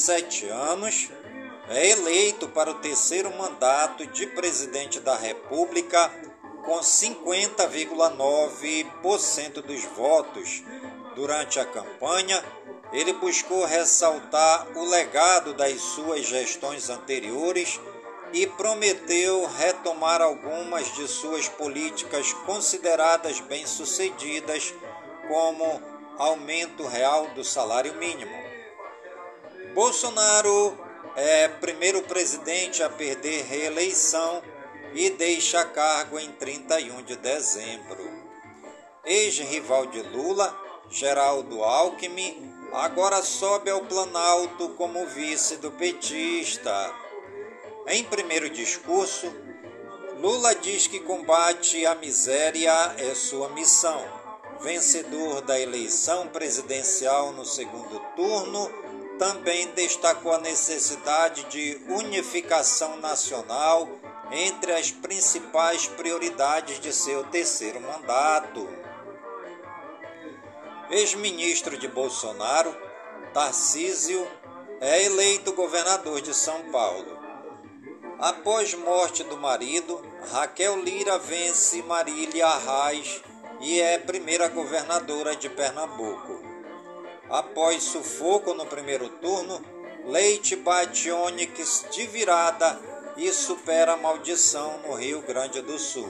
77 0.06 0.48
anos, 0.48 1.10
é 1.68 1.90
eleito 1.90 2.48
para 2.48 2.70
o 2.70 2.74
terceiro 2.74 3.36
mandato 3.36 4.06
de 4.06 4.28
presidente 4.28 5.00
da 5.00 5.16
República 5.16 6.08
com 6.64 6.78
50,9% 6.78 9.62
dos 9.62 9.84
votos. 9.84 10.62
Durante 11.16 11.58
a 11.58 11.64
campanha, 11.64 12.40
ele 12.92 13.14
buscou 13.14 13.64
ressaltar 13.64 14.68
o 14.76 14.84
legado 14.84 15.52
das 15.54 15.80
suas 15.80 16.24
gestões 16.24 16.88
anteriores 16.88 17.80
e 18.32 18.46
prometeu 18.46 19.44
retomar 19.58 20.22
algumas 20.22 20.94
de 20.94 21.08
suas 21.08 21.48
políticas 21.48 22.32
consideradas 22.32 23.40
bem-sucedidas, 23.40 24.72
como 25.26 25.82
aumento 26.16 26.86
real 26.86 27.26
do 27.30 27.42
salário 27.42 27.92
mínimo. 27.94 28.55
Bolsonaro 29.76 30.74
é 31.14 31.48
primeiro 31.48 32.00
presidente 32.04 32.82
a 32.82 32.88
perder 32.88 33.44
reeleição 33.44 34.42
e 34.94 35.10
deixa 35.10 35.66
cargo 35.66 36.18
em 36.18 36.32
31 36.32 37.02
de 37.02 37.14
dezembro. 37.16 38.10
Ex-rival 39.04 39.84
de 39.84 40.00
Lula, 40.00 40.58
Geraldo 40.88 41.62
Alckmin, 41.62 42.54
agora 42.72 43.20
sobe 43.20 43.68
ao 43.68 43.82
Planalto 43.82 44.70
como 44.78 45.06
vice 45.08 45.58
do 45.58 45.70
petista. 45.70 46.94
Em 47.86 48.02
primeiro 48.02 48.48
discurso, 48.48 49.30
Lula 50.18 50.54
diz 50.54 50.86
que 50.86 51.00
combate 51.00 51.84
a 51.84 51.94
miséria 51.94 52.94
é 52.96 53.14
sua 53.14 53.50
missão. 53.50 54.02
Vencedor 54.62 55.42
da 55.42 55.60
eleição 55.60 56.28
presidencial 56.28 57.30
no 57.32 57.44
segundo 57.44 58.00
turno, 58.16 58.85
também 59.18 59.68
destacou 59.68 60.32
a 60.32 60.38
necessidade 60.38 61.44
de 61.44 61.80
unificação 61.88 62.96
nacional 62.98 63.88
entre 64.30 64.72
as 64.72 64.90
principais 64.90 65.86
prioridades 65.86 66.80
de 66.80 66.92
seu 66.92 67.24
terceiro 67.24 67.80
mandato. 67.80 68.68
Ex-ministro 70.90 71.76
de 71.76 71.88
Bolsonaro, 71.88 72.74
Tarcísio, 73.32 74.26
é 74.80 75.04
eleito 75.04 75.52
governador 75.52 76.20
de 76.20 76.34
São 76.34 76.70
Paulo. 76.70 77.18
Após 78.18 78.72
morte 78.74 79.22
do 79.24 79.36
marido, 79.36 80.00
Raquel 80.30 80.76
Lira 80.76 81.18
vence 81.18 81.82
Marília 81.82 82.46
Arraes 82.46 83.20
e 83.60 83.80
é 83.80 83.98
primeira 83.98 84.48
governadora 84.48 85.36
de 85.36 85.48
Pernambuco. 85.48 86.55
Após 87.28 87.82
sufoco 87.82 88.54
no 88.54 88.66
primeiro 88.66 89.08
turno, 89.08 89.60
Leite 90.06 90.54
bate 90.54 91.10
Onyx 91.10 91.86
de 91.90 92.06
virada 92.06 92.80
e 93.16 93.32
supera 93.32 93.94
a 93.94 93.96
maldição 93.96 94.78
no 94.86 94.94
Rio 94.94 95.20
Grande 95.22 95.60
do 95.60 95.76
Sul. 95.80 96.08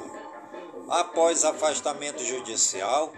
Após 0.91 1.47
afastamento 1.47 2.23
judicial, 2.23 3.11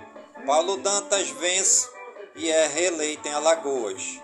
Paulo 0.46 0.76
Dantas 0.76 1.28
vence 1.30 1.88
e 2.36 2.48
é 2.48 2.68
reeleito 2.68 3.26
em 3.26 3.32
Alagoas. 3.32 4.20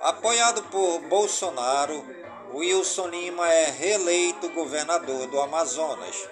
Apoiado 0.00 0.64
por 0.64 0.98
Bolsonaro, 1.02 2.04
Wilson 2.52 3.06
Lima 3.06 3.48
é 3.48 3.70
reeleito 3.70 4.48
governador 4.50 5.28
do 5.28 5.40
Amazonas. 5.40 6.28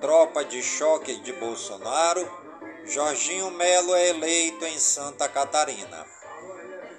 Tropa 0.00 0.42
de 0.42 0.62
choque 0.62 1.16
de 1.16 1.34
Bolsonaro, 1.34 2.43
Jorginho 2.86 3.50
Melo 3.50 3.94
é 3.94 4.10
eleito 4.10 4.64
em 4.66 4.78
Santa 4.78 5.26
Catarina. 5.26 6.06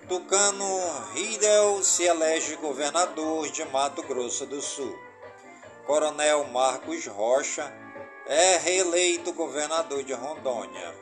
Tucano 0.09 0.65
Riedel 1.13 1.83
se 1.83 2.03
elege 2.03 2.55
governador 2.55 3.47
de 3.49 3.63
Mato 3.65 4.01
Grosso 4.01 4.47
do 4.47 4.61
Sul. 4.61 4.97
Coronel 5.85 6.43
Marcos 6.45 7.05
Rocha 7.05 7.71
é 8.25 8.57
reeleito 8.57 9.31
governador 9.31 10.03
de 10.03 10.13
Rondônia. 10.13 10.95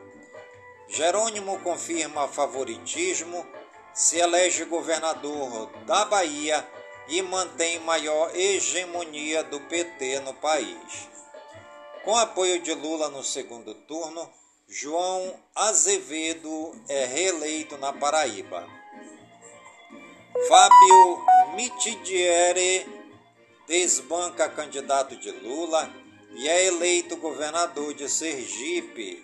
Jerônimo 0.89 1.59
confirma 1.61 2.27
favoritismo, 2.27 3.47
se 3.93 4.19
elege 4.19 4.65
governador 4.65 5.71
da 5.85 6.03
Bahia 6.03 6.67
e 7.07 7.21
mantém 7.21 7.79
maior 7.79 8.35
hegemonia 8.35 9.43
do 9.43 9.61
PT 9.61 10.19
no 10.19 10.33
país. 10.33 11.07
Com 12.03 12.17
apoio 12.17 12.61
de 12.61 12.73
Lula 12.73 13.07
no 13.07 13.23
segundo 13.23 13.73
turno, 13.73 14.29
João 14.67 15.35
Azevedo 15.53 16.73
é 16.87 17.05
reeleito 17.05 17.77
na 17.77 17.91
Paraíba. 17.91 18.67
Fábio 20.47 21.25
Mitidiere 21.55 22.87
desbanca 23.67 24.49
candidato 24.49 25.15
de 25.17 25.31
Lula 25.31 25.93
e 26.35 26.47
é 26.47 26.65
eleito 26.65 27.17
governador 27.17 27.93
de 27.93 28.09
Sergipe. 28.09 29.23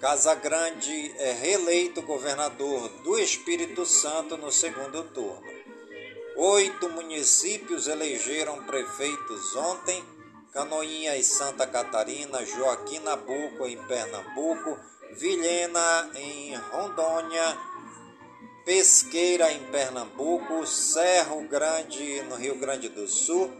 Casagrande 0.00 1.14
é 1.16 1.32
reeleito 1.32 2.02
governador 2.02 2.88
do 3.02 3.18
Espírito 3.18 3.86
Santo 3.86 4.36
no 4.36 4.50
segundo 4.50 5.04
turno. 5.04 5.56
Oito 6.36 6.90
municípios 6.90 7.86
elegeram 7.86 8.62
prefeitos 8.64 9.56
ontem: 9.56 10.04
Canoinha 10.56 11.14
e 11.18 11.22
Santa 11.22 11.66
Catarina, 11.66 12.42
Joaquim 12.42 13.00
Nabuco 13.00 13.66
em 13.66 13.76
Pernambuco, 13.76 14.78
Vilhena 15.12 16.10
em 16.14 16.54
Rondônia, 16.54 17.58
Pesqueira 18.64 19.52
em 19.52 19.62
Pernambuco, 19.64 20.66
Cerro 20.66 21.46
Grande 21.46 22.22
no 22.22 22.36
Rio 22.36 22.54
Grande 22.54 22.88
do 22.88 23.06
Sul, 23.06 23.50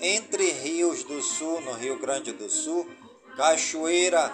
Entre 0.00 0.52
Rios 0.52 1.02
do 1.02 1.20
Sul 1.20 1.60
no 1.60 1.72
Rio 1.72 1.98
Grande 1.98 2.30
do 2.30 2.48
Sul, 2.48 2.88
Cachoeira 3.36 4.32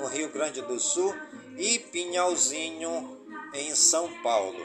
no 0.00 0.06
Rio 0.06 0.28
Grande 0.28 0.62
do 0.62 0.78
Sul 0.78 1.12
e 1.58 1.80
Pinhalzinho 1.80 3.18
em 3.52 3.74
São 3.74 4.08
Paulo. 4.22 4.64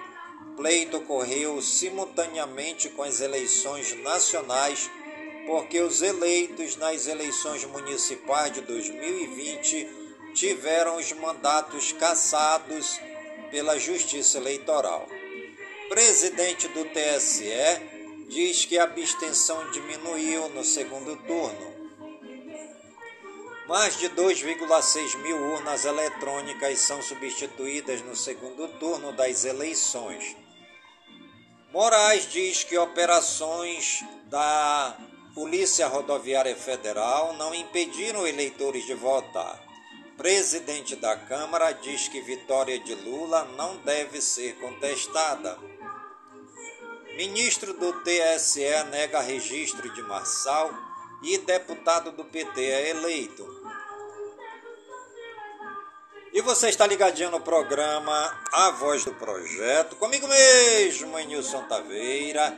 Pleito 0.55 0.97
ocorreu 0.97 1.59
simultaneamente 1.63 2.89
com 2.89 3.01
as 3.01 3.21
eleições 3.21 3.91
nacionais 4.03 4.87
porque 5.51 5.81
os 5.81 6.01
eleitos 6.01 6.77
nas 6.77 7.07
eleições 7.07 7.65
municipais 7.65 8.53
de 8.53 8.61
2020 8.61 9.85
tiveram 10.33 10.95
os 10.95 11.11
mandatos 11.11 11.91
cassados 11.91 12.97
pela 13.49 13.77
Justiça 13.77 14.37
Eleitoral. 14.37 15.05
Presidente 15.89 16.69
do 16.69 16.85
TSE 16.85 17.51
diz 18.29 18.63
que 18.63 18.79
a 18.79 18.85
abstenção 18.85 19.69
diminuiu 19.71 20.47
no 20.47 20.63
segundo 20.63 21.17
turno. 21.17 21.75
Mais 23.67 23.97
de 23.97 24.09
2,6 24.09 25.17
mil 25.17 25.35
urnas 25.35 25.83
eletrônicas 25.83 26.79
são 26.79 27.01
substituídas 27.01 28.01
no 28.03 28.15
segundo 28.15 28.69
turno 28.79 29.11
das 29.11 29.43
eleições. 29.43 30.33
Moraes 31.73 32.25
diz 32.31 32.63
que 32.63 32.77
operações 32.77 34.01
da 34.29 34.97
Polícia 35.33 35.87
Rodoviária 35.87 36.55
Federal 36.57 37.33
não 37.33 37.55
impediram 37.55 38.27
eleitores 38.27 38.85
de 38.85 38.93
votar. 38.93 39.63
Presidente 40.17 40.95
da 40.97 41.15
Câmara 41.15 41.71
diz 41.71 42.09
que 42.09 42.19
vitória 42.21 42.77
de 42.77 42.93
Lula 42.93 43.45
não 43.55 43.77
deve 43.77 44.21
ser 44.21 44.55
contestada. 44.59 45.57
Ministro 47.15 47.73
do 47.73 47.93
TSE 48.03 48.83
nega 48.91 49.21
registro 49.21 49.89
de 49.93 50.01
Marçal 50.01 50.69
e 51.23 51.37
deputado 51.37 52.11
do 52.11 52.25
PT 52.25 52.61
é 52.61 52.89
eleito. 52.89 53.61
E 56.33 56.41
você 56.41 56.69
está 56.69 56.85
ligadinho 56.85 57.31
no 57.31 57.39
programa 57.39 58.37
A 58.51 58.71
Voz 58.71 59.05
do 59.05 59.13
Projeto, 59.13 59.95
comigo 59.95 60.27
mesmo, 60.27 61.17
Nilson 61.19 61.63
Taveira, 61.67 62.57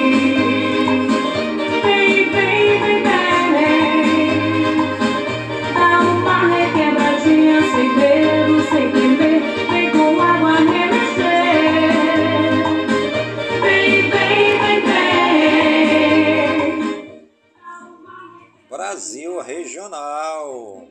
Brasil 19.01 19.41
regional. 19.41 20.87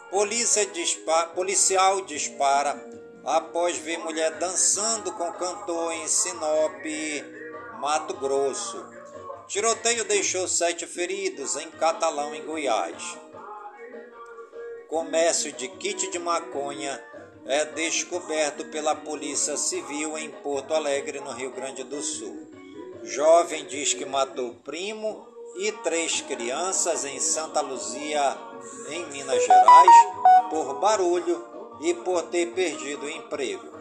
Polícia 0.09 0.65
dispara, 0.65 1.27
policial 1.27 2.01
dispara 2.01 2.83
após 3.23 3.77
ver 3.77 3.99
mulher 3.99 4.31
dançando 4.39 5.11
com 5.11 5.31
cantor 5.33 5.93
em 5.93 6.07
Sinop, 6.07 6.83
Mato 7.79 8.15
Grosso. 8.15 8.83
Tiroteio 9.47 10.05
deixou 10.05 10.47
sete 10.47 10.87
feridos 10.87 11.55
em 11.55 11.69
Catalão, 11.69 12.33
em 12.33 12.43
Goiás 12.43 13.24
comércio 14.87 15.51
de 15.51 15.67
kit 15.67 16.09
de 16.09 16.19
maconha 16.19 17.01
é 17.45 17.63
descoberto 17.65 18.65
pela 18.65 18.95
Polícia 18.95 19.55
Civil 19.55 20.17
em 20.17 20.29
Porto 20.29 20.73
Alegre, 20.73 21.19
no 21.19 21.31
Rio 21.31 21.51
Grande 21.51 21.83
do 21.83 22.01
Sul. 22.01 22.49
Jovem 23.03 23.65
diz 23.65 23.93
que 23.93 24.05
matou 24.05 24.55
primo 24.63 25.27
e 25.57 25.71
três 25.71 26.21
crianças 26.21 27.05
em 27.05 27.19
Santa 27.19 27.61
Luzia, 27.61 28.37
em 28.89 29.05
Minas 29.07 29.43
Gerais, 29.43 30.07
por 30.49 30.79
barulho 30.79 31.45
e 31.81 31.93
por 31.93 32.23
ter 32.23 32.47
perdido 32.47 33.05
o 33.05 33.09
emprego. 33.09 33.75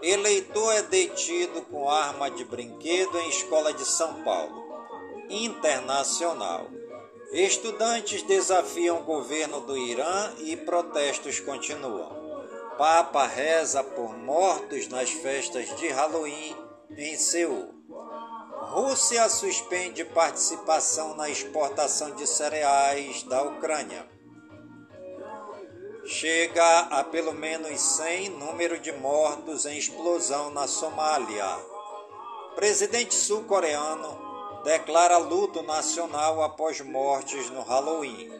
Eleitor 0.00 0.72
é 0.74 0.82
detido 0.82 1.62
com 1.62 1.88
arma 1.88 2.30
de 2.30 2.44
brinquedo 2.44 3.18
em 3.18 3.28
escola 3.28 3.72
de 3.72 3.84
São 3.84 4.22
Paulo. 4.22 4.62
Internacional. 5.28 6.66
Estudantes 7.32 8.22
desafiam 8.24 9.00
o 9.00 9.04
governo 9.04 9.62
do 9.62 9.74
Irã 9.74 10.34
e 10.40 10.54
protestos 10.54 11.40
continuam. 11.40 12.20
Papa 12.76 13.26
reza 13.26 13.82
por 13.82 14.14
mortos 14.18 14.86
nas 14.88 15.10
festas 15.10 15.74
de 15.76 15.88
Halloween 15.88 16.54
em 16.94 17.16
Seul. 17.16 17.72
Rússia 18.60 19.26
suspende 19.30 20.04
participação 20.04 21.16
na 21.16 21.30
exportação 21.30 22.14
de 22.14 22.26
cereais 22.26 23.22
da 23.22 23.42
Ucrânia. 23.42 24.06
Chega 26.04 26.80
a 26.80 27.02
pelo 27.02 27.32
menos 27.32 27.80
100 27.80 28.28
número 28.28 28.78
de 28.78 28.92
mortos 28.92 29.64
em 29.64 29.78
explosão 29.78 30.50
na 30.50 30.66
Somália. 30.66 31.46
Presidente 32.56 33.14
sul-coreano 33.14 34.31
declara 34.64 35.18
luto 35.18 35.62
nacional 35.62 36.42
após 36.42 36.80
mortes 36.80 37.50
no 37.50 37.62
Halloween. 37.62 38.30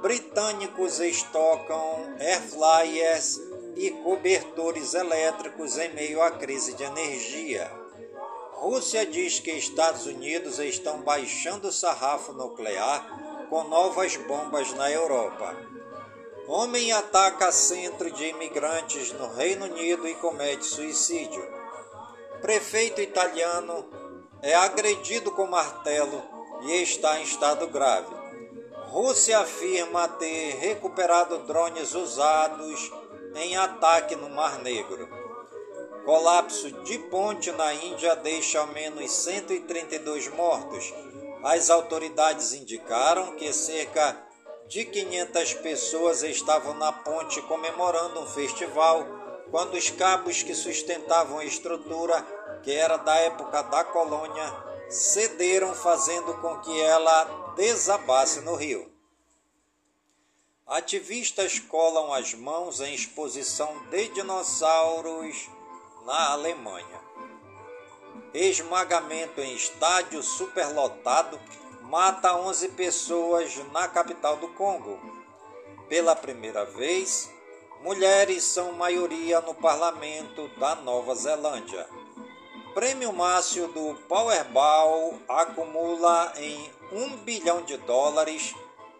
Britânicos 0.00 1.00
estocam 1.00 2.14
airflyers 2.20 3.40
e 3.76 3.90
cobertores 3.90 4.94
elétricos 4.94 5.78
em 5.78 5.94
meio 5.94 6.22
à 6.22 6.30
crise 6.30 6.74
de 6.74 6.84
energia. 6.84 7.70
Rússia 8.52 9.04
diz 9.06 9.40
que 9.40 9.50
Estados 9.50 10.06
Unidos 10.06 10.58
estão 10.58 11.00
baixando 11.00 11.68
o 11.68 11.72
sarrafo 11.72 12.32
nuclear 12.32 13.46
com 13.48 13.64
novas 13.64 14.16
bombas 14.16 14.72
na 14.74 14.90
Europa. 14.90 15.56
Homem 16.46 16.92
ataca 16.92 17.50
centro 17.50 18.10
de 18.10 18.26
imigrantes 18.26 19.12
no 19.12 19.32
Reino 19.34 19.64
Unido 19.64 20.06
e 20.06 20.14
comete 20.14 20.66
suicídio. 20.66 21.42
Prefeito 22.42 23.00
italiano 23.00 23.86
é 24.44 24.54
agredido 24.54 25.32
com 25.32 25.46
martelo 25.46 26.22
e 26.64 26.82
está 26.82 27.18
em 27.18 27.22
estado 27.22 27.66
grave. 27.66 28.14
Rússia 28.88 29.38
afirma 29.38 30.06
ter 30.06 30.56
recuperado 30.56 31.38
drones 31.38 31.94
usados 31.94 32.92
em 33.36 33.56
ataque 33.56 34.14
no 34.14 34.28
Mar 34.28 34.58
Negro. 34.58 35.08
Colapso 36.04 36.70
de 36.82 36.98
ponte 36.98 37.50
na 37.52 37.72
Índia 37.72 38.14
deixa 38.16 38.60
ao 38.60 38.66
menos 38.66 39.10
132 39.10 40.28
mortos. 40.28 40.92
As 41.42 41.70
autoridades 41.70 42.52
indicaram 42.52 43.36
que 43.36 43.50
cerca 43.50 44.14
de 44.68 44.84
500 44.84 45.54
pessoas 45.54 46.22
estavam 46.22 46.74
na 46.74 46.92
ponte 46.92 47.40
comemorando 47.42 48.20
um 48.20 48.26
festival 48.26 49.23
quando 49.50 49.74
os 49.74 49.90
cabos 49.90 50.42
que 50.42 50.54
sustentavam 50.54 51.38
a 51.38 51.44
estrutura 51.44 52.20
que 52.62 52.72
era 52.72 52.96
da 52.96 53.14
época 53.16 53.62
da 53.62 53.84
colônia, 53.84 54.44
cederam, 54.88 55.74
fazendo 55.74 56.34
com 56.40 56.58
que 56.60 56.80
ela 56.80 57.52
desabasse 57.54 58.40
no 58.40 58.54
rio. 58.54 58.90
Ativistas 60.66 61.58
colam 61.58 62.12
as 62.12 62.32
mãos 62.32 62.80
em 62.80 62.94
exposição 62.94 63.86
de 63.90 64.08
dinossauros 64.08 65.50
na 66.06 66.30
Alemanha. 66.32 67.04
Esmagamento 68.32 69.40
em 69.42 69.54
estádio 69.54 70.22
superlotado 70.22 71.38
mata 71.82 72.34
11 72.34 72.70
pessoas 72.70 73.54
na 73.72 73.86
capital 73.88 74.38
do 74.38 74.48
Congo. 74.48 74.98
Pela 75.86 76.16
primeira 76.16 76.64
vez, 76.64 77.30
mulheres 77.84 78.44
são 78.44 78.72
maioria 78.72 79.42
no 79.42 79.54
parlamento 79.54 80.48
da 80.58 80.74
Nova 80.74 81.14
Zelândia. 81.14 81.86
Prêmio 82.72 83.12
Máximo 83.12 83.68
do 83.68 83.94
Powerball 84.08 85.18
acumula 85.28 86.32
em 86.38 86.70
1 86.90 87.16
bilhão 87.18 87.60
de 87.60 87.76
dólares, 87.76 88.54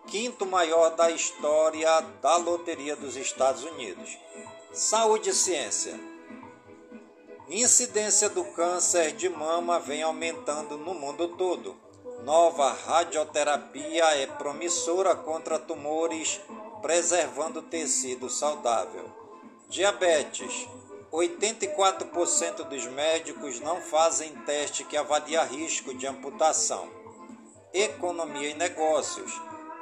quinto 0.06 0.44
maior 0.44 0.90
da 0.90 1.10
história 1.10 1.98
da 2.20 2.36
Loteria 2.36 2.94
dos 2.94 3.16
Estados 3.16 3.64
Unidos. 3.64 4.18
Saúde 4.70 5.30
e 5.30 5.34
ciência. 5.34 5.98
Incidência 7.48 8.28
do 8.28 8.44
câncer 8.44 9.12
de 9.12 9.30
mama 9.30 9.80
vem 9.80 10.02
aumentando 10.02 10.76
no 10.76 10.92
mundo 10.92 11.28
todo. 11.28 11.74
Nova 12.22 12.70
radioterapia 12.70 14.04
é 14.16 14.26
promissora 14.26 15.14
contra 15.14 15.58
tumores, 15.58 16.38
preservando 16.84 17.62
tecido 17.62 18.28
saudável. 18.28 19.10
Diabetes. 19.70 20.68
84% 21.10 22.64
dos 22.64 22.86
médicos 22.88 23.58
não 23.60 23.80
fazem 23.80 24.36
teste 24.44 24.84
que 24.84 24.94
avalia 24.94 25.42
risco 25.44 25.94
de 25.94 26.06
amputação. 26.06 26.86
Economia 27.72 28.50
e 28.50 28.54
negócios. 28.54 29.32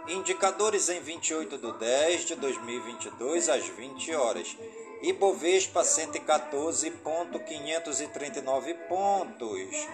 Indicadores 0.07 0.89
em 0.89 1.01
28 1.01 1.59
de 1.59 1.73
10 1.73 2.25
de 2.25 2.37
2022 2.37 3.49
às 3.49 3.67
20 3.67 4.15
horas. 4.15 4.57
Ibovespa 5.03 5.83
114.539 5.83 8.75
pontos. 8.87 9.89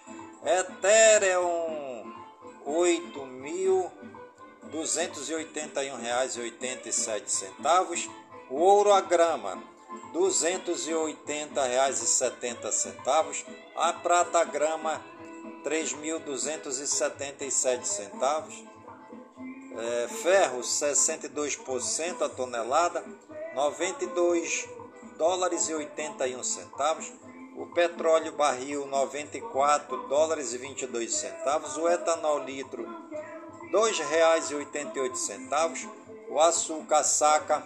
Ethereum 0.44 2.14
oito 2.64 3.26
mil 3.26 3.90
duzentos 4.70 5.28
e 5.28 5.34
oitenta 5.34 5.82
e 5.84 5.92
um 5.92 5.96
reais 5.96 6.36
e 6.36 6.40
oitenta 6.40 6.88
e 6.88 6.92
sete 6.92 7.30
centavos. 7.30 8.08
O 8.48 8.56
ouro 8.56 8.92
a 8.92 9.00
grama 9.00 9.73
setenta 12.06 12.72
centavos. 12.72 13.44
A 13.76 13.92
prata 13.92 14.44
grama 14.44 15.02
sete 17.50 17.88
centavos. 17.88 18.54
É, 19.76 20.08
ferro 20.08 20.60
62% 20.60 22.22
a 22.22 22.28
tonelada, 22.28 23.04
92 23.54 24.68
dólares 25.16 25.68
e 25.68 25.74
81 25.74 26.44
centavos 26.44 27.12
o 27.56 27.66
petróleo 27.66 28.32
barril 28.32 28.84
94 28.86 30.08
dólares 30.08 30.52
e 30.52 30.58
22 30.58 31.14
centavos, 31.14 31.76
o 31.76 31.88
etanol 31.88 32.40
litro 32.40 32.82
R$ 32.82 32.88
2,88, 33.70 35.88
o 36.28 36.40
açúcar 36.40 37.04
saca 37.04 37.62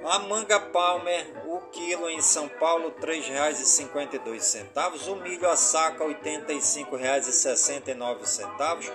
A 0.06 0.20
manga 0.20 0.60
palmer, 0.60 1.43
quilo 1.74 2.10
em 2.10 2.22
São 2.22 2.48
Paulo, 2.48 2.96
R$ 3.02 3.06
3,52. 3.06 5.12
O 5.12 5.18
milho 5.18 5.50
a 5.50 5.58
saca, 5.58 6.06
R$ 6.06 6.16
85,69. 6.24 8.90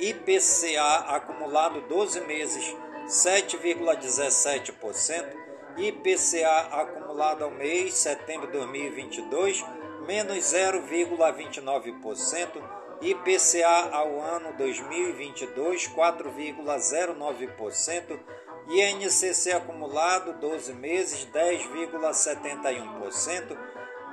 IPCA 0.01 0.95
acumulado 1.14 1.82
12 1.82 2.22
meses, 2.22 2.74
7,17%, 3.07 5.36
IPCA 5.76 6.61
acumulado 6.72 7.45
ao 7.45 7.51
mês 7.51 7.93
setembro 7.95 8.47
de 8.47 8.55
2022, 8.55 9.62
menos 10.07 10.38
0,29%. 10.38 12.82
IPCA 13.03 13.90
ao 13.92 14.20
ano 14.20 14.53
2022, 14.57 15.88
4,09%. 15.88 18.20
INCC 18.68 19.50
acumulado 19.53 20.34
12 20.38 20.72
meses, 20.74 21.26
10,71%. 21.26 23.59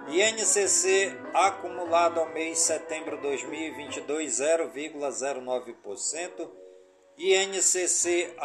INCC 0.08 1.16
acumulado 1.36 2.20
ao 2.20 2.30
mês 2.30 2.58
de 2.58 2.64
setembro 2.64 3.16
de 3.18 3.22
2022, 3.22 4.32
0,09%. 4.32 6.50
INCC 7.16 8.36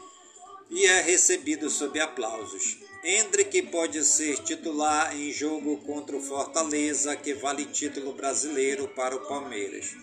e 0.68 0.84
é 0.84 1.00
recebido 1.00 1.70
sob 1.70 2.00
aplausos. 2.00 2.85
Hendrick 3.08 3.62
pode 3.70 4.04
ser 4.04 4.36
titular 4.38 5.16
em 5.16 5.30
jogo 5.30 5.76
contra 5.82 6.16
o 6.16 6.20
Fortaleza, 6.20 7.14
que 7.14 7.34
vale 7.34 7.64
título 7.66 8.12
brasileiro 8.14 8.88
para 8.88 9.14
o 9.14 9.28
Palmeiras. 9.28 9.94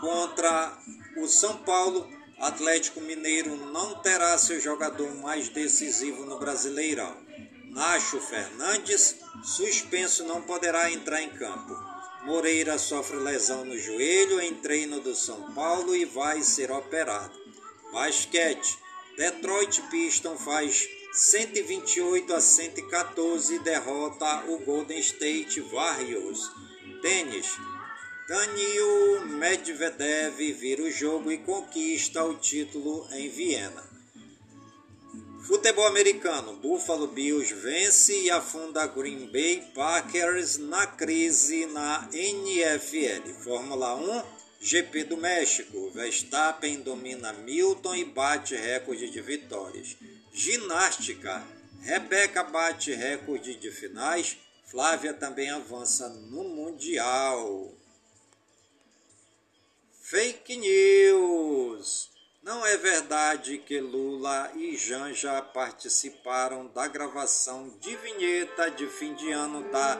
Contra 0.00 0.78
o 1.16 1.26
São 1.26 1.56
Paulo, 1.64 2.08
Atlético 2.38 3.00
Mineiro 3.00 3.56
não 3.56 3.96
terá 3.96 4.38
seu 4.38 4.60
jogador 4.60 5.12
mais 5.16 5.48
decisivo 5.48 6.24
no 6.24 6.38
Brasileirão. 6.38 7.16
Nacho 7.64 8.20
Fernandes, 8.20 9.16
suspenso, 9.42 10.22
não 10.22 10.40
poderá 10.40 10.88
entrar 10.88 11.20
em 11.20 11.30
campo. 11.30 11.76
Moreira 12.22 12.78
sofre 12.78 13.16
lesão 13.16 13.64
no 13.64 13.76
joelho 13.76 14.40
em 14.40 14.54
treino 14.54 15.00
do 15.00 15.16
São 15.16 15.52
Paulo 15.52 15.96
e 15.96 16.04
vai 16.04 16.44
ser 16.44 16.70
operado. 16.70 17.36
Basquete. 17.92 18.78
Detroit 19.16 19.82
Pistons 19.90 20.40
faz 20.40 20.88
128 21.12 22.32
a 22.32 22.40
114 22.40 23.58
derrota 23.58 24.44
o 24.46 24.58
Golden 24.58 25.00
State 25.00 25.60
Warriors. 25.60 26.52
Tênis. 27.02 27.58
Daniel 28.28 29.26
Medvedev 29.26 30.52
vira 30.52 30.82
o 30.82 30.90
jogo 30.90 31.32
e 31.32 31.38
conquista 31.38 32.24
o 32.24 32.34
título 32.34 33.08
em 33.10 33.28
Viena. 33.28 33.82
Futebol 35.48 35.88
americano. 35.88 36.54
Buffalo 36.54 37.08
Bills 37.08 37.52
vence 37.54 38.16
e 38.16 38.30
afunda 38.30 38.86
Green 38.86 39.26
Bay 39.32 39.68
Packers 39.74 40.58
na 40.58 40.86
crise 40.86 41.66
na 41.66 42.08
NFL. 42.12 43.42
Fórmula 43.42 43.96
1. 43.96 44.22
GP 44.60 45.04
do 45.04 45.16
México. 45.16 45.90
Verstappen 45.92 46.82
domina 46.82 47.32
Milton 47.32 47.96
e 47.96 48.04
bate 48.04 48.54
recorde 48.54 49.10
de 49.10 49.20
vitórias. 49.20 49.96
Ginástica. 50.32 51.44
Rebeca 51.82 52.44
bate 52.44 52.92
recorde 52.92 53.54
de 53.56 53.70
finais. 53.70 54.36
Flávia 54.64 55.12
também 55.12 55.50
avança 55.50 56.08
no 56.08 56.44
Mundial. 56.44 57.74
Fake 60.02 60.56
News. 60.56 62.10
Não 62.42 62.64
é 62.64 62.76
verdade 62.76 63.58
que 63.58 63.80
Lula 63.80 64.50
e 64.54 64.76
Janja 64.76 65.42
participaram 65.42 66.66
da 66.68 66.88
gravação 66.88 67.68
de 67.80 67.96
vinheta 67.96 68.70
de 68.70 68.86
fim 68.86 69.14
de 69.14 69.30
ano 69.30 69.70
da 69.70 69.98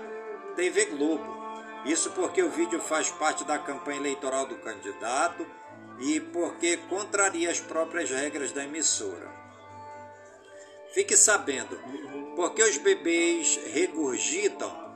TV 0.57 0.87
Globo. 0.87 1.41
Isso 1.85 2.11
porque 2.11 2.43
o 2.43 2.51
vídeo 2.51 2.81
faz 2.81 3.11
parte 3.11 3.45
da 3.45 3.59
campanha 3.59 4.01
eleitoral 4.01 4.47
do 4.47 4.57
candidato 4.57 5.47
e 5.99 6.20
porque 6.20 6.76
contraria 6.76 7.51
as 7.51 7.61
próprias 7.61 8.11
regras 8.11 8.53
da 8.53 8.64
emissora. 8.64 9.39
Fique 10.93 11.16
sabendo, 11.16 11.78
porque 12.34 12.64
os 12.64 12.76
bebês 12.76 13.61
regurgitam. 13.72 14.91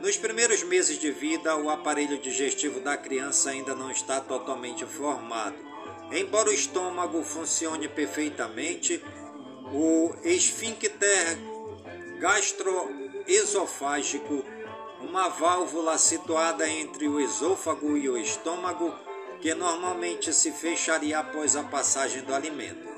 Nos 0.00 0.16
primeiros 0.16 0.62
meses 0.62 0.98
de 0.98 1.10
vida, 1.10 1.56
o 1.56 1.68
aparelho 1.68 2.16
digestivo 2.16 2.78
da 2.78 2.96
criança 2.96 3.50
ainda 3.50 3.74
não 3.74 3.90
está 3.90 4.20
totalmente 4.20 4.86
formado. 4.86 5.56
Embora 6.12 6.48
o 6.48 6.52
estômago 6.52 7.24
funcione 7.24 7.88
perfeitamente, 7.88 9.02
o 9.72 10.14
esfíncter 10.22 11.36
gastroesofágico, 12.20 14.44
uma 15.00 15.28
válvula 15.28 15.98
situada 15.98 16.68
entre 16.68 17.08
o 17.08 17.20
esôfago 17.20 17.96
e 17.96 18.08
o 18.08 18.16
estômago, 18.16 18.94
que 19.40 19.52
normalmente 19.54 20.32
se 20.32 20.52
fecharia 20.52 21.18
após 21.18 21.56
a 21.56 21.64
passagem 21.64 22.22
do 22.22 22.32
alimento 22.32 22.89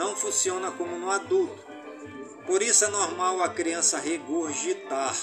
não 0.00 0.16
funciona 0.16 0.70
como 0.70 0.96
no 0.96 1.10
adulto. 1.10 1.62
Por 2.46 2.62
isso 2.62 2.86
é 2.86 2.88
normal 2.88 3.42
a 3.42 3.50
criança 3.50 3.98
regurgitar, 3.98 5.14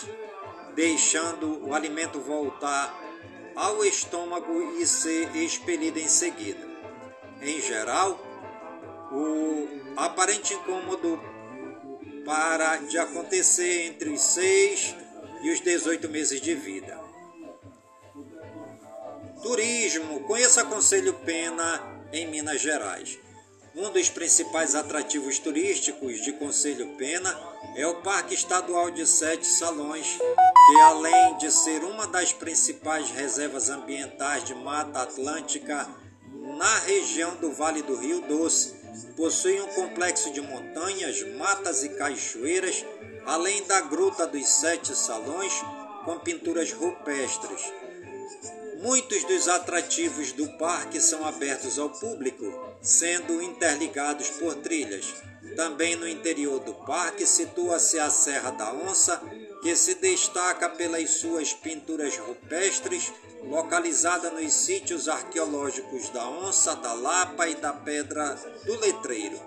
deixando 0.76 1.68
o 1.68 1.74
alimento 1.74 2.20
voltar 2.20 2.96
ao 3.56 3.84
estômago 3.84 4.78
e 4.80 4.86
ser 4.86 5.36
expelido 5.36 5.98
em 5.98 6.08
seguida. 6.08 6.64
Em 7.42 7.60
geral, 7.60 8.20
o 9.12 9.68
aparente 9.98 10.54
incômodo 10.54 11.20
para 12.24 12.78
de 12.78 13.00
acontecer 13.00 13.88
entre 13.88 14.12
os 14.12 14.22
6 14.22 14.96
e 15.42 15.50
os 15.50 15.60
18 15.60 16.08
meses 16.08 16.40
de 16.40 16.54
vida. 16.54 17.02
Turismo. 19.42 20.20
Conheça 20.28 20.66
Conselho 20.66 21.16
Pena 21.26 21.82
em 22.14 22.28
Minas 22.28 22.62
Gerais. 22.62 23.18
Um 23.80 23.92
dos 23.92 24.10
principais 24.10 24.74
atrativos 24.74 25.38
turísticos 25.38 26.24
de 26.24 26.34
Conselho 26.34 26.96
Pena 26.98 27.40
é 27.76 27.86
o 27.86 28.02
Parque 28.02 28.34
Estadual 28.34 28.90
de 28.90 29.06
Sete 29.06 29.46
Salões, 29.46 30.18
que 30.18 30.80
além 30.82 31.38
de 31.38 31.52
ser 31.52 31.84
uma 31.84 32.08
das 32.08 32.34
principais 32.34 33.12
reservas 33.12 33.70
ambientais 33.70 34.44
de 34.44 34.56
Mata 34.56 35.04
Atlântica 35.04 35.88
na 36.58 36.80
região 36.80 37.36
do 37.36 37.52
Vale 37.52 37.84
do 37.84 37.96
Rio 37.96 38.22
Doce, 38.22 38.74
possui 39.16 39.62
um 39.62 39.68
complexo 39.68 40.34
de 40.34 40.42
montanhas, 40.42 41.22
matas 41.38 41.84
e 41.84 41.90
cachoeiras, 41.90 42.84
além 43.28 43.64
da 43.68 43.82
Gruta 43.82 44.26
dos 44.26 44.48
Sete 44.48 44.96
Salões, 44.96 45.54
com 46.04 46.18
pinturas 46.18 46.72
rupestres. 46.72 47.62
Muitos 48.82 49.24
dos 49.24 49.48
atrativos 49.48 50.32
do 50.34 50.48
parque 50.58 51.02
são 51.02 51.26
abertos 51.26 51.80
ao 51.80 51.90
público, 51.90 52.46
sendo 52.80 53.42
interligados 53.42 54.30
por 54.30 54.54
trilhas. 54.56 55.16
Também 55.56 55.96
no 55.96 56.08
interior 56.08 56.60
do 56.60 56.74
parque 56.74 57.26
situa-se 57.26 57.98
a 57.98 58.12
Serra 58.12 58.52
da 58.52 58.72
Onça, 58.72 59.20
que 59.64 59.76
se 59.76 59.96
destaca 59.96 60.70
pelas 60.70 61.10
suas 61.10 61.54
pinturas 61.54 62.16
rupestres, 62.18 63.12
localizada 63.44 64.30
nos 64.30 64.54
sítios 64.54 65.10
arqueológicos 65.10 66.10
da 66.10 66.28
Onça, 66.30 66.76
da 66.76 66.94
Lapa 66.94 67.48
e 67.48 67.56
da 67.56 67.74
Pedra 67.74 68.36
do 68.64 68.80
Letreiro. 68.80 69.40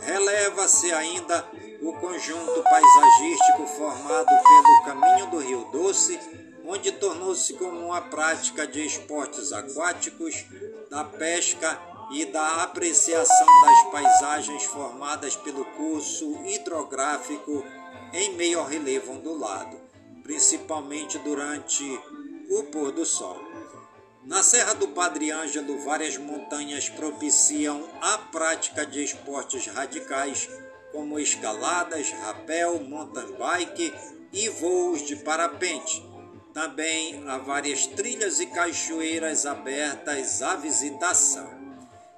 Releva-se 0.00 0.92
ainda 0.92 1.48
o 1.80 1.92
conjunto 1.94 2.62
paisagístico 2.62 3.66
formado 3.78 4.26
pelo 4.26 4.84
Caminho 4.84 5.30
do 5.30 5.38
Rio 5.38 5.68
Doce, 5.72 6.47
onde 6.68 6.92
tornou-se 6.92 7.54
comum 7.54 7.94
a 7.94 8.02
prática 8.02 8.66
de 8.66 8.84
esportes 8.84 9.52
aquáticos, 9.54 10.44
da 10.90 11.02
pesca 11.02 11.80
e 12.12 12.26
da 12.26 12.62
apreciação 12.62 13.46
das 13.62 13.90
paisagens 13.90 14.64
formadas 14.64 15.34
pelo 15.34 15.64
curso 15.64 16.44
hidrográfico 16.44 17.64
em 18.12 18.34
meio 18.34 18.58
ao 18.58 18.66
relevo 18.66 19.12
ondulado, 19.12 19.80
principalmente 20.22 21.18
durante 21.20 21.84
o 22.50 22.64
pôr 22.64 22.92
do 22.92 23.06
sol. 23.06 23.40
Na 24.24 24.42
Serra 24.42 24.74
do 24.74 24.88
Padre 24.88 25.30
Ângelo, 25.30 25.78
várias 25.78 26.18
montanhas 26.18 26.90
propiciam 26.90 27.88
a 28.02 28.18
prática 28.18 28.84
de 28.84 29.02
esportes 29.02 29.66
radicais, 29.68 30.46
como 30.92 31.18
escaladas, 31.18 32.10
rapel, 32.10 32.78
mountain 32.80 33.32
bike 33.38 33.94
e 34.32 34.50
voos 34.50 35.06
de 35.06 35.16
parapente. 35.16 36.07
Também 36.58 37.22
há 37.28 37.38
várias 37.38 37.86
trilhas 37.86 38.40
e 38.40 38.46
cachoeiras 38.46 39.46
abertas 39.46 40.42
à 40.42 40.56
visitação. 40.56 41.48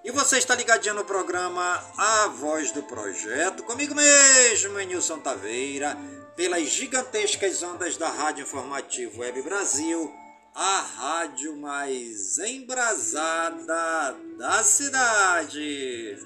E 0.02 0.10
você 0.10 0.38
está 0.38 0.54
ligadinho 0.54 0.94
no 0.94 1.04
programa 1.04 1.78
A 1.94 2.28
Voz 2.28 2.72
do 2.72 2.82
Projeto, 2.84 3.62
comigo 3.64 3.94
mesmo, 3.94 4.78
Nilson 4.78 5.18
Taveira, 5.18 5.94
pelas 6.36 6.70
gigantescas 6.70 7.62
ondas 7.62 7.98
da 7.98 8.08
Rádio 8.08 8.44
Informativo 8.44 9.20
Web 9.20 9.42
Brasil, 9.42 10.10
a 10.54 10.80
rádio 10.80 11.58
mais 11.58 12.38
embrasada 12.38 14.16
da 14.38 14.64
cidade. 14.64 16.16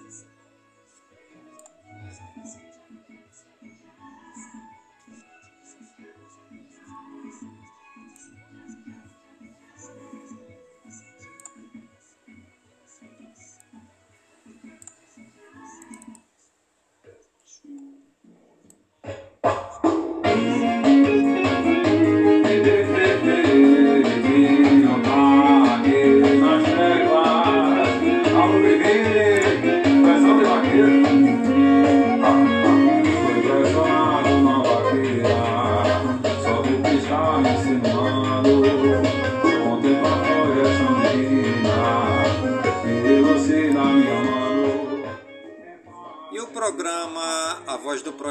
Voz 19.45 19.75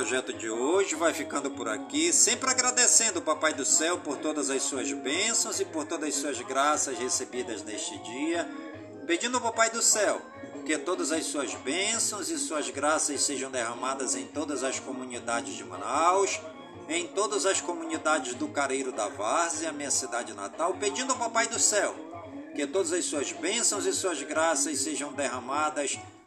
projeto 0.03 0.33
de 0.33 0.49
hoje 0.49 0.95
vai 0.95 1.13
ficando 1.13 1.49
por 1.49 1.69
aqui, 1.69 2.11
sempre 2.11 2.49
agradecendo 2.49 3.19
o 3.19 3.21
Papai 3.21 3.53
do 3.53 3.63
Céu 3.63 3.97
por 3.99 4.17
todas 4.17 4.49
as 4.49 4.61
suas 4.61 4.91
bênçãos 4.91 5.61
e 5.61 5.65
por 5.65 5.85
todas 5.85 6.09
as 6.09 6.15
suas 6.15 6.41
graças 6.41 6.99
recebidas 6.99 7.63
neste 7.63 7.97
dia, 7.99 8.45
pedindo 9.07 9.37
ao 9.37 9.41
Papai 9.41 9.69
do 9.69 9.81
Céu 9.81 10.21
que 10.65 10.77
todas 10.77 11.13
as 11.13 11.25
suas 11.25 11.55
bênçãos 11.55 12.29
e 12.29 12.37
suas 12.37 12.69
graças 12.69 13.21
sejam 13.21 13.49
derramadas 13.49 14.13
em 14.13 14.25
todas 14.25 14.61
as 14.61 14.77
comunidades 14.77 15.53
de 15.53 15.63
Manaus, 15.63 16.37
em 16.89 17.07
todas 17.07 17.45
as 17.45 17.61
comunidades 17.61 18.33
do 18.33 18.49
Careiro 18.49 18.91
da 18.91 19.07
Várzea, 19.07 19.71
minha 19.71 19.89
cidade 19.89 20.33
natal, 20.33 20.73
pedindo 20.73 21.13
ao 21.13 21.17
Papai 21.17 21.47
do 21.47 21.57
Céu 21.57 21.95
que 22.53 22.67
todas 22.67 22.91
as 22.91 23.05
suas 23.05 23.31
bênçãos 23.31 23.85
e 23.85 23.93
suas 23.93 24.21
graças 24.21 24.79
sejam 24.79 25.13
derramadas 25.13 25.97